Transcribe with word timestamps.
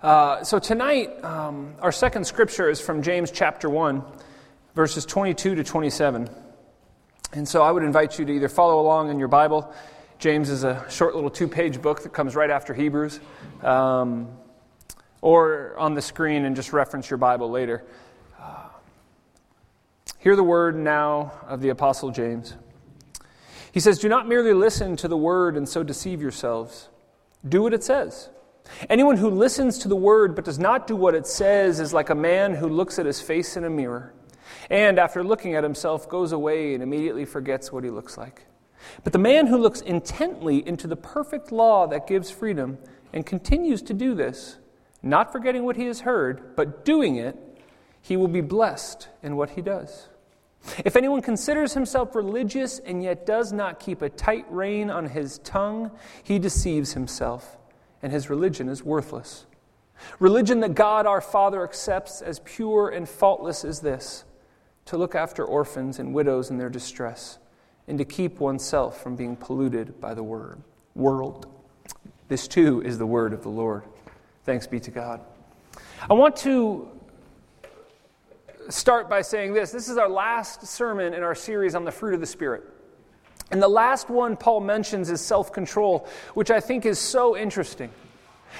Uh, 0.00 0.44
so 0.44 0.60
tonight, 0.60 1.24
um, 1.24 1.74
our 1.80 1.90
second 1.90 2.24
scripture 2.24 2.70
is 2.70 2.80
from 2.80 3.02
James 3.02 3.32
chapter 3.32 3.68
1, 3.68 4.04
verses 4.76 5.04
22 5.04 5.56
to 5.56 5.64
27. 5.64 6.30
And 7.32 7.48
so 7.48 7.62
I 7.62 7.72
would 7.72 7.82
invite 7.82 8.16
you 8.16 8.24
to 8.24 8.32
either 8.32 8.48
follow 8.48 8.80
along 8.80 9.10
in 9.10 9.18
your 9.18 9.26
Bible. 9.26 9.74
James 10.20 10.50
is 10.50 10.62
a 10.62 10.86
short 10.88 11.16
little 11.16 11.30
two 11.30 11.48
page 11.48 11.82
book 11.82 12.04
that 12.04 12.12
comes 12.12 12.36
right 12.36 12.48
after 12.48 12.74
Hebrews, 12.74 13.18
um, 13.64 14.28
or 15.20 15.76
on 15.76 15.94
the 15.94 16.02
screen 16.02 16.44
and 16.44 16.54
just 16.54 16.72
reference 16.72 17.10
your 17.10 17.16
Bible 17.16 17.50
later. 17.50 17.84
Uh, 18.40 18.68
hear 20.20 20.36
the 20.36 20.44
word 20.44 20.76
now 20.76 21.32
of 21.48 21.60
the 21.60 21.70
Apostle 21.70 22.12
James. 22.12 22.54
He 23.72 23.80
says, 23.80 23.98
Do 23.98 24.08
not 24.08 24.28
merely 24.28 24.52
listen 24.52 24.94
to 24.98 25.08
the 25.08 25.16
word 25.16 25.56
and 25.56 25.68
so 25.68 25.82
deceive 25.82 26.22
yourselves, 26.22 26.88
do 27.48 27.62
what 27.62 27.74
it 27.74 27.82
says. 27.82 28.30
Anyone 28.88 29.16
who 29.16 29.30
listens 29.30 29.78
to 29.78 29.88
the 29.88 29.96
word 29.96 30.34
but 30.34 30.44
does 30.44 30.58
not 30.58 30.86
do 30.86 30.96
what 30.96 31.14
it 31.14 31.26
says 31.26 31.80
is 31.80 31.92
like 31.92 32.10
a 32.10 32.14
man 32.14 32.54
who 32.54 32.68
looks 32.68 32.98
at 32.98 33.06
his 33.06 33.20
face 33.20 33.56
in 33.56 33.64
a 33.64 33.70
mirror 33.70 34.14
and, 34.70 34.98
after 34.98 35.24
looking 35.24 35.54
at 35.54 35.64
himself, 35.64 36.08
goes 36.08 36.32
away 36.32 36.74
and 36.74 36.82
immediately 36.82 37.24
forgets 37.24 37.72
what 37.72 37.84
he 37.84 37.90
looks 37.90 38.16
like. 38.16 38.46
But 39.04 39.12
the 39.12 39.18
man 39.18 39.46
who 39.46 39.56
looks 39.56 39.80
intently 39.80 40.66
into 40.66 40.86
the 40.86 40.96
perfect 40.96 41.50
law 41.50 41.86
that 41.88 42.06
gives 42.06 42.30
freedom 42.30 42.78
and 43.12 43.24
continues 43.26 43.82
to 43.82 43.94
do 43.94 44.14
this, 44.14 44.58
not 45.02 45.32
forgetting 45.32 45.64
what 45.64 45.76
he 45.76 45.86
has 45.86 46.00
heard, 46.00 46.54
but 46.56 46.84
doing 46.84 47.16
it, 47.16 47.36
he 48.00 48.16
will 48.16 48.28
be 48.28 48.40
blessed 48.40 49.08
in 49.22 49.36
what 49.36 49.50
he 49.50 49.62
does. 49.62 50.08
If 50.84 50.96
anyone 50.96 51.22
considers 51.22 51.74
himself 51.74 52.14
religious 52.14 52.78
and 52.78 53.02
yet 53.02 53.26
does 53.26 53.52
not 53.52 53.80
keep 53.80 54.02
a 54.02 54.08
tight 54.08 54.44
rein 54.50 54.90
on 54.90 55.06
his 55.06 55.38
tongue, 55.38 55.90
he 56.22 56.38
deceives 56.38 56.92
himself 56.92 57.56
and 58.02 58.12
his 58.12 58.30
religion 58.30 58.68
is 58.68 58.82
worthless. 58.82 59.46
Religion 60.20 60.60
that 60.60 60.74
God 60.74 61.06
our 61.06 61.20
Father 61.20 61.64
accepts 61.64 62.22
as 62.22 62.40
pure 62.40 62.88
and 62.88 63.08
faultless 63.08 63.64
is 63.64 63.80
this 63.80 64.24
to 64.84 64.96
look 64.96 65.14
after 65.14 65.44
orphans 65.44 65.98
and 65.98 66.14
widows 66.14 66.50
in 66.50 66.56
their 66.56 66.70
distress, 66.70 67.38
and 67.86 67.98
to 67.98 68.04
keep 68.04 68.40
oneself 68.40 69.02
from 69.02 69.16
being 69.16 69.36
polluted 69.36 70.00
by 70.00 70.14
the 70.14 70.22
word, 70.22 70.62
world. 70.94 71.46
This 72.28 72.48
too 72.48 72.82
is 72.82 72.98
the 72.98 73.06
word 73.06 73.32
of 73.32 73.42
the 73.42 73.48
Lord. 73.48 73.82
Thanks 74.44 74.66
be 74.66 74.80
to 74.80 74.90
God. 74.90 75.20
I 76.08 76.14
want 76.14 76.36
to 76.36 76.88
start 78.68 79.08
by 79.10 79.22
saying 79.22 79.54
this. 79.54 79.70
This 79.70 79.88
is 79.88 79.98
our 79.98 80.08
last 80.08 80.66
sermon 80.66 81.12
in 81.12 81.22
our 81.22 81.34
series 81.34 81.74
on 81.74 81.84
the 81.84 81.92
fruit 81.92 82.14
of 82.14 82.20
the 82.20 82.26
Spirit. 82.26 82.64
And 83.50 83.62
the 83.62 83.68
last 83.68 84.10
one 84.10 84.36
Paul 84.36 84.60
mentions 84.60 85.10
is 85.10 85.20
self 85.20 85.52
control, 85.52 86.06
which 86.34 86.50
I 86.50 86.60
think 86.60 86.84
is 86.84 86.98
so 86.98 87.36
interesting. 87.36 87.90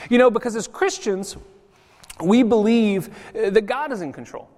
You 0.08 0.18
know, 0.18 0.30
because 0.30 0.56
as 0.56 0.66
Christians, 0.66 1.36
we 2.20 2.42
believe 2.42 3.08
uh, 3.36 3.50
that 3.50 3.66
God 3.66 3.92
is 3.92 4.00
in 4.00 4.12
control. 4.12 4.48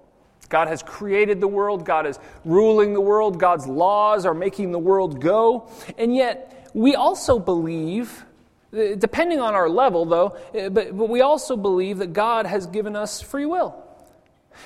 God 0.49 0.67
has 0.67 0.83
created 0.83 1.39
the 1.39 1.47
world, 1.47 1.85
God 1.85 2.05
is 2.05 2.19
ruling 2.43 2.93
the 2.93 3.01
world, 3.01 3.39
God's 3.39 3.67
laws 3.67 4.25
are 4.25 4.33
making 4.33 4.71
the 4.71 4.79
world 4.79 5.21
go. 5.21 5.69
And 5.97 6.13
yet, 6.13 6.69
we 6.73 6.95
also 6.95 7.39
believe, 7.39 8.25
uh, 8.73 8.95
depending 8.97 9.39
on 9.39 9.53
our 9.53 9.69
level 9.69 10.05
though, 10.05 10.37
uh, 10.53 10.69
but, 10.69 10.97
but 10.97 11.09
we 11.09 11.21
also 11.21 11.55
believe 11.55 11.99
that 11.99 12.11
God 12.11 12.45
has 12.45 12.67
given 12.67 12.97
us 12.97 13.21
free 13.21 13.45
will. 13.45 13.81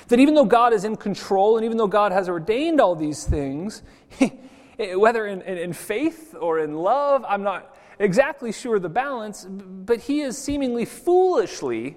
That 0.08 0.18
even 0.18 0.34
though 0.34 0.44
God 0.44 0.72
is 0.72 0.84
in 0.84 0.96
control 0.96 1.56
and 1.56 1.64
even 1.64 1.76
though 1.76 1.86
God 1.86 2.10
has 2.10 2.28
ordained 2.28 2.80
all 2.80 2.96
these 2.96 3.24
things, 3.24 3.82
whether 4.78 5.26
in, 5.26 5.42
in, 5.42 5.58
in 5.58 5.72
faith 5.72 6.34
or 6.38 6.60
in 6.60 6.74
love, 6.74 7.24
I'm 7.28 7.42
not 7.42 7.76
exactly 7.98 8.52
sure 8.52 8.78
the 8.78 8.88
balance, 8.88 9.46
but 9.48 10.00
he 10.00 10.20
has 10.20 10.36
seemingly 10.36 10.84
foolishly 10.84 11.96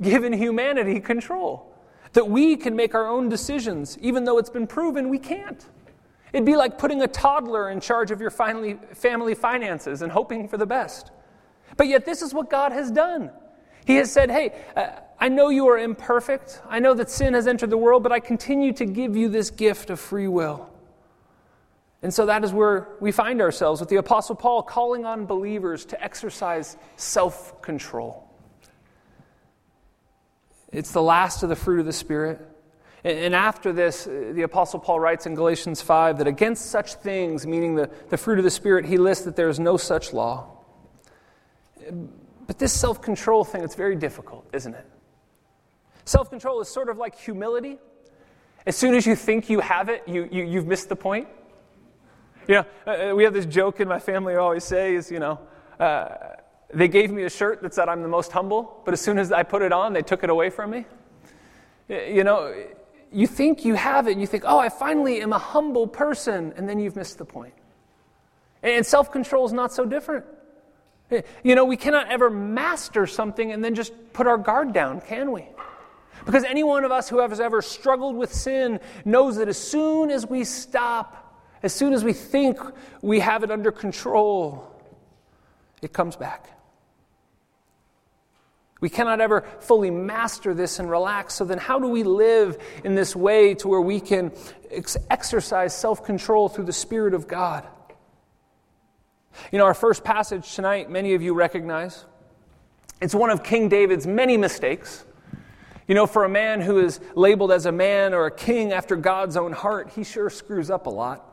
given 0.00 0.32
humanity 0.32 1.00
control. 1.00 1.66
That 2.12 2.28
we 2.28 2.56
can 2.56 2.74
make 2.74 2.94
our 2.94 3.06
own 3.06 3.28
decisions, 3.28 3.96
even 4.00 4.24
though 4.24 4.38
it's 4.38 4.50
been 4.50 4.66
proven 4.66 5.08
we 5.08 5.18
can't. 5.18 5.64
It'd 6.32 6.46
be 6.46 6.56
like 6.56 6.78
putting 6.78 7.02
a 7.02 7.08
toddler 7.08 7.70
in 7.70 7.80
charge 7.80 8.10
of 8.10 8.20
your 8.20 8.30
family, 8.30 8.78
family 8.94 9.34
finances 9.34 10.02
and 10.02 10.10
hoping 10.10 10.48
for 10.48 10.56
the 10.56 10.66
best. 10.66 11.10
But 11.76 11.88
yet, 11.88 12.04
this 12.04 12.22
is 12.22 12.34
what 12.34 12.50
God 12.50 12.72
has 12.72 12.90
done. 12.90 13.30
He 13.84 13.96
has 13.96 14.12
said, 14.12 14.30
Hey, 14.30 14.54
uh, 14.76 14.90
I 15.18 15.28
know 15.28 15.48
you 15.48 15.68
are 15.68 15.78
imperfect. 15.78 16.62
I 16.68 16.78
know 16.78 16.94
that 16.94 17.10
sin 17.10 17.34
has 17.34 17.46
entered 17.46 17.70
the 17.70 17.76
world, 17.76 18.02
but 18.02 18.12
I 18.12 18.20
continue 18.20 18.72
to 18.74 18.84
give 18.84 19.16
you 19.16 19.28
this 19.28 19.50
gift 19.50 19.90
of 19.90 19.98
free 19.98 20.28
will. 20.28 20.69
And 22.02 22.12
so 22.12 22.26
that 22.26 22.44
is 22.44 22.52
where 22.52 22.88
we 23.00 23.12
find 23.12 23.42
ourselves 23.42 23.80
with 23.80 23.90
the 23.90 23.96
Apostle 23.96 24.34
Paul 24.34 24.62
calling 24.62 25.04
on 25.04 25.26
believers 25.26 25.84
to 25.86 26.02
exercise 26.02 26.76
self 26.96 27.60
control. 27.60 28.26
It's 30.72 30.92
the 30.92 31.02
last 31.02 31.42
of 31.42 31.48
the 31.48 31.56
fruit 31.56 31.80
of 31.80 31.86
the 31.86 31.92
Spirit. 31.92 32.40
And 33.02 33.34
after 33.34 33.72
this, 33.72 34.06
uh, 34.06 34.32
the 34.34 34.42
Apostle 34.42 34.78
Paul 34.78 35.00
writes 35.00 35.24
in 35.24 35.34
Galatians 35.34 35.80
5 35.80 36.18
that 36.18 36.26
against 36.26 36.66
such 36.66 36.94
things, 36.94 37.46
meaning 37.46 37.74
the, 37.74 37.90
the 38.10 38.18
fruit 38.18 38.38
of 38.38 38.44
the 38.44 38.50
Spirit, 38.50 38.84
he 38.84 38.98
lists 38.98 39.24
that 39.24 39.36
there 39.36 39.48
is 39.48 39.58
no 39.58 39.78
such 39.78 40.12
law. 40.12 40.58
But 42.46 42.58
this 42.58 42.72
self 42.72 43.00
control 43.00 43.44
thing, 43.44 43.64
it's 43.64 43.74
very 43.74 43.96
difficult, 43.96 44.46
isn't 44.52 44.74
it? 44.74 44.86
Self 46.04 46.28
control 46.30 46.60
is 46.60 46.68
sort 46.68 46.88
of 46.88 46.98
like 46.98 47.18
humility. 47.18 47.78
As 48.66 48.76
soon 48.76 48.94
as 48.94 49.06
you 49.06 49.16
think 49.16 49.48
you 49.48 49.60
have 49.60 49.88
it, 49.88 50.02
you, 50.06 50.28
you, 50.30 50.44
you've 50.44 50.66
missed 50.66 50.88
the 50.90 50.96
point. 50.96 51.28
You 52.50 52.56
know, 52.56 52.66
uh, 52.84 52.90
uh, 52.90 53.14
we 53.14 53.22
have 53.22 53.32
this 53.32 53.46
joke 53.46 53.78
in 53.78 53.86
my 53.86 54.00
family 54.00 54.34
always 54.34 54.64
say 54.64 54.96
is, 54.96 55.08
you 55.08 55.20
know, 55.20 55.38
uh, 55.78 56.08
they 56.74 56.88
gave 56.88 57.12
me 57.12 57.22
a 57.22 57.30
shirt 57.30 57.62
that 57.62 57.72
said 57.72 57.88
I'm 57.88 58.02
the 58.02 58.08
most 58.08 58.32
humble, 58.32 58.82
but 58.84 58.92
as 58.92 59.00
soon 59.00 59.18
as 59.18 59.30
I 59.30 59.44
put 59.44 59.62
it 59.62 59.72
on, 59.72 59.92
they 59.92 60.02
took 60.02 60.24
it 60.24 60.30
away 60.30 60.50
from 60.50 60.70
me. 60.70 60.84
You 61.88 62.24
know, 62.24 62.52
you 63.12 63.28
think 63.28 63.64
you 63.64 63.74
have 63.74 64.08
it, 64.08 64.12
and 64.12 64.20
you 64.20 64.26
think, 64.26 64.42
oh, 64.44 64.58
I 64.58 64.68
finally 64.68 65.22
am 65.22 65.32
a 65.32 65.38
humble 65.38 65.86
person, 65.86 66.52
and 66.56 66.68
then 66.68 66.80
you've 66.80 66.96
missed 66.96 67.18
the 67.18 67.24
point. 67.24 67.54
And 68.64 68.84
self 68.84 69.12
control 69.12 69.46
is 69.46 69.52
not 69.52 69.72
so 69.72 69.84
different. 69.84 70.24
You 71.44 71.54
know, 71.54 71.64
we 71.64 71.76
cannot 71.76 72.10
ever 72.10 72.30
master 72.30 73.06
something 73.06 73.52
and 73.52 73.64
then 73.64 73.76
just 73.76 73.92
put 74.12 74.26
our 74.26 74.38
guard 74.38 74.72
down, 74.72 75.02
can 75.02 75.30
we? 75.30 75.46
Because 76.26 76.42
any 76.42 76.64
one 76.64 76.82
of 76.82 76.90
us 76.90 77.08
who 77.08 77.20
has 77.20 77.38
ever 77.38 77.62
struggled 77.62 78.16
with 78.16 78.34
sin 78.34 78.80
knows 79.04 79.36
that 79.36 79.46
as 79.46 79.56
soon 79.56 80.10
as 80.10 80.26
we 80.26 80.42
stop 80.42 81.29
as 81.62 81.74
soon 81.74 81.92
as 81.92 82.02
we 82.02 82.12
think 82.12 82.58
we 83.02 83.20
have 83.20 83.42
it 83.44 83.50
under 83.50 83.70
control, 83.70 84.66
it 85.82 85.92
comes 85.92 86.16
back. 86.16 86.48
We 88.80 88.88
cannot 88.88 89.20
ever 89.20 89.42
fully 89.60 89.90
master 89.90 90.54
this 90.54 90.78
and 90.78 90.88
relax. 90.90 91.34
So 91.34 91.44
then, 91.44 91.58
how 91.58 91.78
do 91.78 91.88
we 91.88 92.02
live 92.02 92.56
in 92.82 92.94
this 92.94 93.14
way 93.14 93.54
to 93.56 93.68
where 93.68 93.80
we 93.80 94.00
can 94.00 94.32
ex- 94.70 94.96
exercise 95.10 95.76
self 95.76 96.02
control 96.02 96.48
through 96.48 96.64
the 96.64 96.72
Spirit 96.72 97.12
of 97.12 97.28
God? 97.28 97.66
You 99.52 99.58
know, 99.58 99.66
our 99.66 99.74
first 99.74 100.02
passage 100.02 100.54
tonight, 100.54 100.90
many 100.90 101.14
of 101.14 101.20
you 101.20 101.34
recognize. 101.34 102.04
It's 103.02 103.14
one 103.14 103.30
of 103.30 103.42
King 103.42 103.68
David's 103.68 104.06
many 104.06 104.36
mistakes. 104.36 105.04
You 105.86 105.94
know, 105.94 106.06
for 106.06 106.24
a 106.24 106.28
man 106.28 106.60
who 106.60 106.78
is 106.78 107.00
labeled 107.14 107.52
as 107.52 107.66
a 107.66 107.72
man 107.72 108.14
or 108.14 108.26
a 108.26 108.30
king 108.30 108.72
after 108.72 108.96
God's 108.96 109.36
own 109.36 109.52
heart, 109.52 109.90
he 109.90 110.04
sure 110.04 110.30
screws 110.30 110.70
up 110.70 110.86
a 110.86 110.90
lot. 110.90 111.29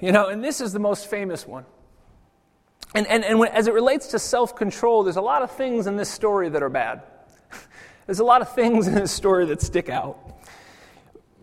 You 0.00 0.12
know, 0.12 0.28
and 0.28 0.44
this 0.44 0.60
is 0.60 0.72
the 0.72 0.78
most 0.78 1.08
famous 1.08 1.46
one. 1.46 1.64
And, 2.94 3.06
and, 3.06 3.24
and 3.24 3.38
when, 3.38 3.50
as 3.50 3.66
it 3.66 3.74
relates 3.74 4.08
to 4.08 4.18
self 4.18 4.54
control, 4.56 5.02
there's 5.02 5.16
a 5.16 5.22
lot 5.22 5.42
of 5.42 5.50
things 5.50 5.86
in 5.86 5.96
this 5.96 6.10
story 6.10 6.48
that 6.50 6.62
are 6.62 6.68
bad. 6.68 7.02
there's 8.06 8.20
a 8.20 8.24
lot 8.24 8.42
of 8.42 8.54
things 8.54 8.86
in 8.86 8.94
this 8.94 9.12
story 9.12 9.46
that 9.46 9.60
stick 9.62 9.88
out. 9.88 10.18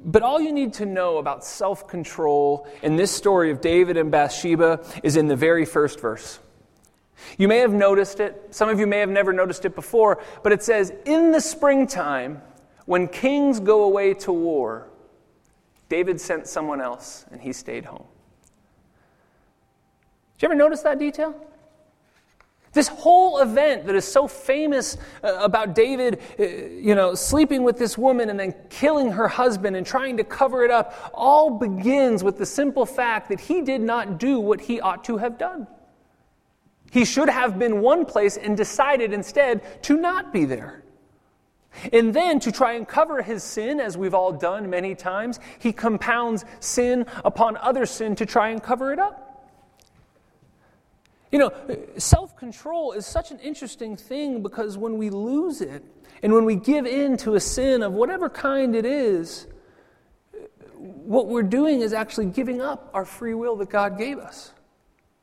But 0.06 0.22
all 0.22 0.40
you 0.40 0.52
need 0.52 0.74
to 0.74 0.86
know 0.86 1.18
about 1.18 1.44
self 1.44 1.88
control 1.88 2.68
in 2.82 2.96
this 2.96 3.12
story 3.12 3.52
of 3.52 3.62
David 3.62 3.98
and 3.98 4.12
Bathsheba 4.12 4.86
is 5.02 5.16
in 5.16 5.28
the 5.28 5.36
very 5.36 5.66
first 5.66 6.00
verse. 6.00 6.40
You 7.38 7.48
may 7.48 7.60
have 7.60 7.74
noticed 7.74 8.20
it, 8.20 8.50
some 8.52 8.70
of 8.70 8.80
you 8.80 8.88
may 8.88 9.00
have 9.00 9.10
never 9.10 9.32
noticed 9.32 9.66
it 9.66 9.76
before, 9.76 10.22
but 10.44 10.52
it 10.52 10.62
says, 10.62 10.92
In 11.06 11.32
the 11.32 11.42
springtime, 11.42 12.42
when 12.86 13.08
kings 13.08 13.60
go 13.60 13.84
away 13.86 14.14
to 14.16 14.34
war, 14.34 14.90
David 15.88 16.20
sent 16.20 16.48
someone 16.48 16.82
else 16.82 17.26
and 17.32 17.42
he 17.42 17.54
stayed 17.54 17.86
home 17.86 18.06
you 20.44 20.48
ever 20.48 20.56
notice 20.56 20.82
that 20.82 21.00
detail? 21.00 21.34
This 22.74 22.88
whole 22.88 23.38
event 23.38 23.86
that 23.86 23.96
is 23.96 24.04
so 24.04 24.28
famous 24.28 24.98
uh, 25.24 25.36
about 25.36 25.76
David, 25.76 26.20
uh, 26.40 26.44
you 26.44 26.96
know, 26.96 27.14
sleeping 27.14 27.64
with 27.64 27.78
this 27.78 27.98
woman 27.98 28.30
and 28.32 28.40
then 28.40 28.54
killing 28.70 29.12
her 29.12 29.28
husband 29.28 29.76
and 29.76 29.86
trying 29.86 30.18
to 30.18 30.24
cover 30.24 30.66
it 30.66 30.72
up, 30.72 31.12
all 31.14 31.52
begins 31.52 32.24
with 32.24 32.38
the 32.40 32.46
simple 32.46 32.86
fact 32.86 33.30
that 33.30 33.40
he 33.40 33.62
did 33.62 33.80
not 33.80 34.18
do 34.18 34.40
what 34.40 34.60
he 34.60 34.82
ought 34.82 35.04
to 35.06 35.18
have 35.18 35.38
done. 35.38 35.68
He 36.92 37.06
should 37.06 37.30
have 37.30 37.60
been 37.60 37.82
one 37.82 38.06
place 38.06 38.38
and 38.38 38.58
decided 38.58 39.14
instead 39.14 39.84
to 39.84 39.96
not 39.96 40.34
be 40.34 40.46
there. 40.46 40.84
And 41.92 42.14
then, 42.14 42.40
to 42.42 42.52
try 42.52 42.74
and 42.74 42.88
cover 42.88 43.22
his 43.22 43.44
sin, 43.44 43.80
as 43.80 43.98
we've 43.98 44.14
all 44.14 44.32
done 44.32 44.70
many 44.70 44.94
times, 44.94 45.40
he 45.58 45.74
compounds 45.74 46.46
sin 46.60 47.06
upon 47.26 47.58
other 47.58 47.86
sin 47.86 48.16
to 48.18 48.26
try 48.26 48.50
and 48.50 48.62
cover 48.62 48.94
it 48.94 49.00
up. 49.00 49.33
You 51.34 51.40
know, 51.40 51.52
self 51.98 52.38
control 52.38 52.92
is 52.92 53.08
such 53.08 53.32
an 53.32 53.40
interesting 53.40 53.98
thing 53.98 54.44
because 54.44 54.78
when 54.78 55.00
we 55.00 55.10
lose 55.10 55.62
it 55.62 55.84
and 56.22 56.32
when 56.32 56.46
we 56.46 56.56
give 56.56 56.86
in 56.86 57.18
to 57.18 57.34
a 57.34 57.40
sin 57.40 57.82
of 57.82 57.92
whatever 57.92 58.30
kind 58.30 58.76
it 58.76 58.86
is, 58.86 59.48
what 60.78 61.26
we're 61.26 61.42
doing 61.42 61.82
is 61.82 61.92
actually 61.92 62.28
giving 62.28 62.62
up 62.62 62.92
our 62.94 63.04
free 63.04 63.34
will 63.34 63.56
that 63.56 63.72
God 63.72 63.98
gave 63.98 64.20
us. 64.20 64.54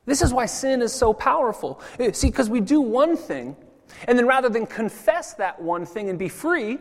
This 0.05 0.21
is 0.21 0.33
why 0.33 0.47
sin 0.47 0.81
is 0.81 0.91
so 0.91 1.13
powerful. 1.13 1.81
Eh, 1.97 2.11
see, 2.11 2.27
because 2.27 2.49
we 2.49 2.59
do 2.59 2.81
one 2.81 3.15
thing, 3.15 3.55
and 4.05 4.19
then 4.19 4.27
rather 4.27 4.49
than 4.49 4.65
confess 4.65 5.35
that 5.35 5.61
one 5.61 5.85
thing 5.85 6.09
and 6.09 6.19
be 6.19 6.27
free, 6.27 6.77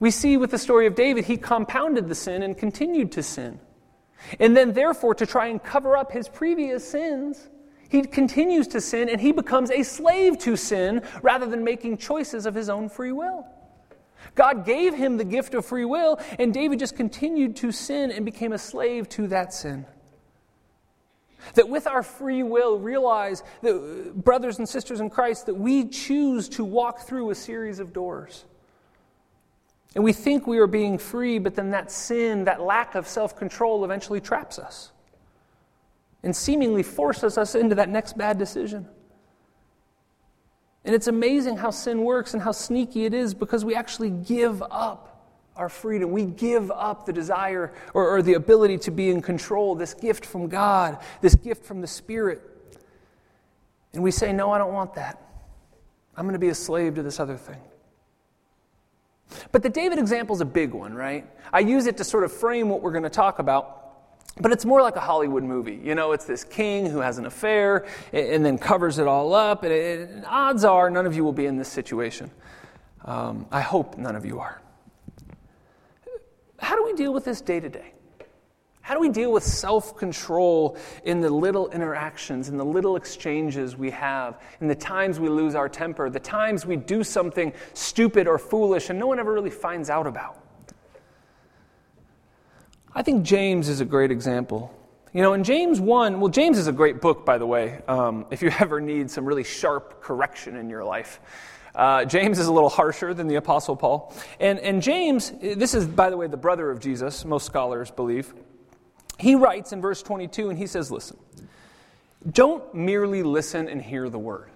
we 0.00 0.10
see 0.10 0.38
with 0.38 0.52
the 0.52 0.58
story 0.58 0.86
of 0.86 0.94
David, 0.94 1.26
he 1.26 1.36
compounded 1.36 2.08
the 2.08 2.14
sin 2.14 2.42
and 2.42 2.56
continued 2.56 3.12
to 3.12 3.22
sin. 3.22 3.60
And 4.40 4.56
then, 4.56 4.72
therefore, 4.72 5.14
to 5.16 5.26
try 5.26 5.48
and 5.48 5.62
cover 5.62 5.98
up 5.98 6.12
his 6.12 6.30
previous 6.30 6.88
sins, 6.88 7.50
he 7.88 8.02
continues 8.02 8.68
to 8.68 8.80
sin 8.80 9.08
and 9.08 9.20
he 9.20 9.32
becomes 9.32 9.70
a 9.70 9.82
slave 9.82 10.38
to 10.38 10.56
sin 10.56 11.02
rather 11.22 11.46
than 11.46 11.64
making 11.64 11.96
choices 11.96 12.44
of 12.44 12.54
his 12.54 12.68
own 12.68 12.88
free 12.88 13.12
will. 13.12 13.46
God 14.34 14.64
gave 14.64 14.94
him 14.94 15.16
the 15.16 15.24
gift 15.24 15.54
of 15.54 15.64
free 15.64 15.84
will, 15.84 16.20
and 16.38 16.52
David 16.52 16.78
just 16.78 16.96
continued 16.96 17.56
to 17.56 17.72
sin 17.72 18.10
and 18.10 18.24
became 18.24 18.52
a 18.52 18.58
slave 18.58 19.08
to 19.10 19.26
that 19.28 19.52
sin. 19.52 19.86
That 21.54 21.68
with 21.68 21.86
our 21.86 22.02
free 22.02 22.42
will, 22.42 22.78
realize 22.78 23.42
that, 23.62 23.74
uh, 23.74 24.12
brothers 24.12 24.58
and 24.58 24.68
sisters 24.68 25.00
in 25.00 25.08
Christ, 25.08 25.46
that 25.46 25.54
we 25.54 25.88
choose 25.88 26.48
to 26.50 26.64
walk 26.64 27.00
through 27.00 27.30
a 27.30 27.34
series 27.34 27.78
of 27.78 27.92
doors. 27.92 28.44
And 29.94 30.04
we 30.04 30.12
think 30.12 30.46
we 30.46 30.58
are 30.58 30.66
being 30.66 30.98
free, 30.98 31.38
but 31.38 31.54
then 31.54 31.70
that 31.70 31.90
sin, 31.90 32.44
that 32.44 32.60
lack 32.60 32.94
of 32.94 33.08
self 33.08 33.34
control, 33.36 33.84
eventually 33.84 34.20
traps 34.20 34.58
us 34.58 34.92
and 36.22 36.34
seemingly 36.34 36.82
forces 36.82 37.38
us 37.38 37.54
into 37.54 37.74
that 37.76 37.88
next 37.88 38.16
bad 38.16 38.38
decision. 38.38 38.86
And 40.84 40.94
it's 40.94 41.06
amazing 41.06 41.58
how 41.58 41.70
sin 41.70 42.02
works 42.02 42.34
and 42.34 42.42
how 42.42 42.52
sneaky 42.52 43.04
it 43.04 43.14
is 43.14 43.34
because 43.34 43.64
we 43.64 43.74
actually 43.74 44.10
give 44.10 44.62
up 44.62 45.08
our 45.54 45.68
freedom. 45.68 46.12
We 46.12 46.24
give 46.24 46.70
up 46.70 47.04
the 47.04 47.12
desire 47.12 47.74
or, 47.92 48.08
or, 48.08 48.22
the 48.22 48.34
ability 48.34 48.78
to 48.78 48.92
be 48.92 49.10
in 49.10 49.20
control, 49.20 49.74
this 49.74 49.92
gift 49.92 50.24
from 50.24 50.46
God, 50.48 50.98
this 51.20 51.34
gift 51.34 51.64
from 51.64 51.80
the 51.80 51.86
Spirit. 51.86 52.40
And 53.92 54.02
we 54.02 54.12
say, 54.12 54.32
No, 54.32 54.52
I 54.52 54.58
don't 54.58 54.72
want 54.72 54.94
that. 54.94 55.20
I'm 56.16 56.24
going 56.24 56.34
to 56.34 56.38
be 56.38 56.48
a 56.48 56.54
slave 56.54 56.94
to 56.94 57.02
this 57.02 57.18
other 57.18 57.36
thing. 57.36 57.60
But 59.52 59.62
the 59.62 59.68
David 59.68 59.98
example 59.98 60.34
is 60.34 60.40
a 60.40 60.46
big 60.46 60.72
one, 60.72 60.94
right? 60.94 61.26
I 61.52 61.60
use 61.60 61.86
it 61.86 61.96
to 61.98 62.04
sort 62.04 62.24
of 62.24 62.32
frame 62.32 62.68
what 62.68 62.80
we're 62.80 62.92
going 62.92 63.02
to 63.02 63.10
talk 63.10 63.40
about. 63.40 63.77
But 64.40 64.52
it's 64.52 64.64
more 64.64 64.82
like 64.82 64.96
a 64.96 65.00
Hollywood 65.00 65.42
movie. 65.42 65.80
You 65.82 65.94
know, 65.94 66.12
it's 66.12 66.24
this 66.24 66.44
king 66.44 66.86
who 66.86 66.98
has 66.98 67.18
an 67.18 67.26
affair 67.26 67.86
and 68.12 68.44
then 68.44 68.58
covers 68.58 68.98
it 68.98 69.06
all 69.06 69.34
up. 69.34 69.62
And, 69.62 69.72
it, 69.72 70.08
and 70.10 70.24
odds 70.26 70.64
are 70.64 70.90
none 70.90 71.06
of 71.06 71.14
you 71.14 71.24
will 71.24 71.32
be 71.32 71.46
in 71.46 71.56
this 71.56 71.68
situation. 71.68 72.30
Um, 73.04 73.46
I 73.50 73.60
hope 73.60 73.96
none 73.96 74.16
of 74.16 74.24
you 74.24 74.38
are. 74.40 74.60
How 76.58 76.76
do 76.76 76.84
we 76.84 76.92
deal 76.94 77.12
with 77.12 77.24
this 77.24 77.40
day 77.40 77.60
to 77.60 77.68
day? 77.68 77.94
How 78.80 78.94
do 78.94 79.00
we 79.00 79.10
deal 79.10 79.32
with 79.32 79.44
self 79.44 79.96
control 79.98 80.78
in 81.04 81.20
the 81.20 81.28
little 81.28 81.68
interactions, 81.70 82.48
in 82.48 82.56
the 82.56 82.64
little 82.64 82.96
exchanges 82.96 83.76
we 83.76 83.90
have, 83.90 84.40
in 84.62 84.66
the 84.66 84.74
times 84.74 85.20
we 85.20 85.28
lose 85.28 85.54
our 85.54 85.68
temper, 85.68 86.08
the 86.08 86.18
times 86.18 86.64
we 86.64 86.76
do 86.76 87.04
something 87.04 87.52
stupid 87.74 88.26
or 88.26 88.38
foolish 88.38 88.88
and 88.88 88.98
no 88.98 89.06
one 89.06 89.18
ever 89.18 89.32
really 89.32 89.50
finds 89.50 89.90
out 89.90 90.06
about? 90.06 90.42
I 92.94 93.02
think 93.02 93.24
James 93.24 93.68
is 93.68 93.80
a 93.80 93.84
great 93.84 94.10
example. 94.10 94.74
You 95.12 95.22
know, 95.22 95.32
in 95.34 95.44
James 95.44 95.80
1, 95.80 96.20
well, 96.20 96.30
James 96.30 96.58
is 96.58 96.66
a 96.66 96.72
great 96.72 97.00
book, 97.00 97.24
by 97.24 97.38
the 97.38 97.46
way, 97.46 97.80
um, 97.88 98.26
if 98.30 98.42
you 98.42 98.50
ever 98.60 98.80
need 98.80 99.10
some 99.10 99.24
really 99.24 99.44
sharp 99.44 100.02
correction 100.02 100.56
in 100.56 100.68
your 100.68 100.84
life. 100.84 101.20
Uh, 101.74 102.04
James 102.04 102.38
is 102.38 102.46
a 102.46 102.52
little 102.52 102.68
harsher 102.68 103.14
than 103.14 103.28
the 103.28 103.36
Apostle 103.36 103.76
Paul. 103.76 104.14
And, 104.40 104.58
and 104.58 104.82
James, 104.82 105.32
this 105.40 105.74
is, 105.74 105.86
by 105.86 106.10
the 106.10 106.16
way, 106.16 106.26
the 106.26 106.36
brother 106.36 106.70
of 106.70 106.80
Jesus, 106.80 107.24
most 107.24 107.46
scholars 107.46 107.90
believe. 107.90 108.34
He 109.18 109.34
writes 109.34 109.72
in 109.72 109.80
verse 109.80 110.02
22, 110.02 110.50
and 110.50 110.58
he 110.58 110.66
says, 110.66 110.90
Listen, 110.90 111.18
don't 112.30 112.74
merely 112.74 113.22
listen 113.22 113.68
and 113.68 113.80
hear 113.80 114.08
the 114.08 114.18
word, 114.18 114.50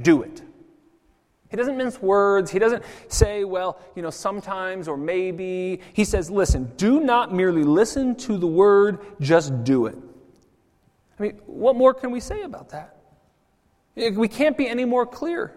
do 0.00 0.22
it. 0.22 0.42
He 1.52 1.56
doesn't 1.58 1.76
mince 1.76 2.00
words. 2.00 2.50
He 2.50 2.58
doesn't 2.58 2.82
say, 3.08 3.44
well, 3.44 3.78
you 3.94 4.00
know, 4.00 4.08
sometimes 4.08 4.88
or 4.88 4.96
maybe. 4.96 5.80
He 5.92 6.02
says, 6.02 6.30
listen, 6.30 6.72
do 6.78 6.98
not 6.98 7.34
merely 7.34 7.62
listen 7.62 8.16
to 8.16 8.38
the 8.38 8.46
word, 8.46 9.00
just 9.20 9.62
do 9.62 9.84
it. 9.84 9.98
I 11.18 11.22
mean, 11.22 11.32
what 11.44 11.76
more 11.76 11.92
can 11.92 12.10
we 12.10 12.20
say 12.20 12.42
about 12.42 12.70
that? 12.70 12.96
Eh, 13.98 14.12
we 14.12 14.28
can't 14.28 14.56
be 14.56 14.66
any 14.66 14.86
more 14.86 15.04
clear. 15.04 15.52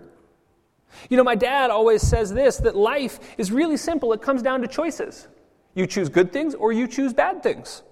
You 1.09 1.15
know, 1.15 1.23
my 1.23 1.35
dad 1.35 1.69
always 1.69 2.01
says 2.01 2.33
this 2.33 2.57
that 2.57 2.75
life 2.75 3.37
is 3.37 3.49
really 3.49 3.77
simple. 3.77 4.11
It 4.11 4.21
comes 4.21 4.41
down 4.41 4.61
to 4.63 4.67
choices. 4.67 5.29
You 5.75 5.87
choose 5.87 6.09
good 6.09 6.33
things 6.33 6.55
or 6.55 6.73
you 6.73 6.89
choose 6.89 7.13
bad 7.13 7.41
things. 7.41 7.83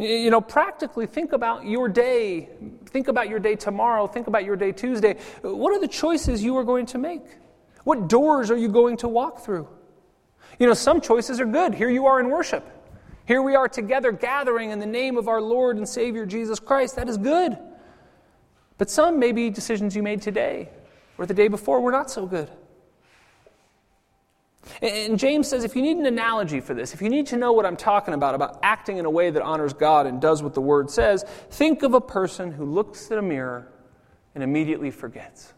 You 0.00 0.30
know, 0.30 0.40
practically 0.40 1.04
think 1.04 1.34
about 1.34 1.66
your 1.66 1.86
day. 1.86 2.48
Think 2.86 3.08
about 3.08 3.28
your 3.28 3.38
day 3.38 3.54
tomorrow. 3.54 4.06
Think 4.06 4.28
about 4.28 4.46
your 4.46 4.56
day 4.56 4.72
Tuesday. 4.72 5.18
What 5.42 5.74
are 5.74 5.78
the 5.78 5.88
choices 5.88 6.42
you 6.42 6.56
are 6.56 6.64
going 6.64 6.86
to 6.86 6.98
make? 6.98 7.22
What 7.84 8.08
doors 8.08 8.50
are 8.50 8.56
you 8.56 8.68
going 8.68 8.96
to 8.98 9.08
walk 9.08 9.44
through? 9.44 9.68
You 10.58 10.66
know, 10.66 10.72
some 10.72 11.02
choices 11.02 11.38
are 11.38 11.44
good. 11.44 11.74
Here 11.74 11.90
you 11.90 12.06
are 12.06 12.18
in 12.18 12.30
worship. 12.30 12.64
Here 13.26 13.42
we 13.42 13.54
are 13.54 13.68
together 13.68 14.10
gathering 14.10 14.70
in 14.70 14.78
the 14.78 14.86
name 14.86 15.18
of 15.18 15.28
our 15.28 15.40
Lord 15.40 15.76
and 15.76 15.86
Savior 15.86 16.24
Jesus 16.24 16.58
Christ. 16.58 16.96
That 16.96 17.10
is 17.10 17.18
good. 17.18 17.58
But 18.78 18.88
some 18.88 19.18
may 19.18 19.32
be 19.32 19.50
decisions 19.50 19.94
you 19.94 20.02
made 20.02 20.22
today 20.22 20.70
or 21.18 21.26
the 21.26 21.34
day 21.34 21.48
before 21.48 21.82
were 21.82 21.92
not 21.92 22.10
so 22.10 22.24
good. 22.24 22.50
And 24.82 25.18
James 25.18 25.48
says 25.48 25.64
if 25.64 25.74
you 25.74 25.82
need 25.82 25.96
an 25.96 26.06
analogy 26.06 26.60
for 26.60 26.74
this, 26.74 26.94
if 26.94 27.00
you 27.00 27.08
need 27.08 27.26
to 27.28 27.36
know 27.36 27.52
what 27.52 27.64
I'm 27.64 27.76
talking 27.76 28.14
about, 28.14 28.34
about 28.34 28.60
acting 28.62 28.98
in 28.98 29.04
a 29.04 29.10
way 29.10 29.30
that 29.30 29.42
honors 29.42 29.72
God 29.72 30.06
and 30.06 30.20
does 30.20 30.42
what 30.42 30.54
the 30.54 30.60
word 30.60 30.90
says, 30.90 31.24
think 31.50 31.82
of 31.82 31.94
a 31.94 32.00
person 32.00 32.52
who 32.52 32.64
looks 32.64 33.10
at 33.10 33.18
a 33.18 33.22
mirror 33.22 33.68
and 34.34 34.44
immediately 34.44 34.90
forgets. 34.90 35.52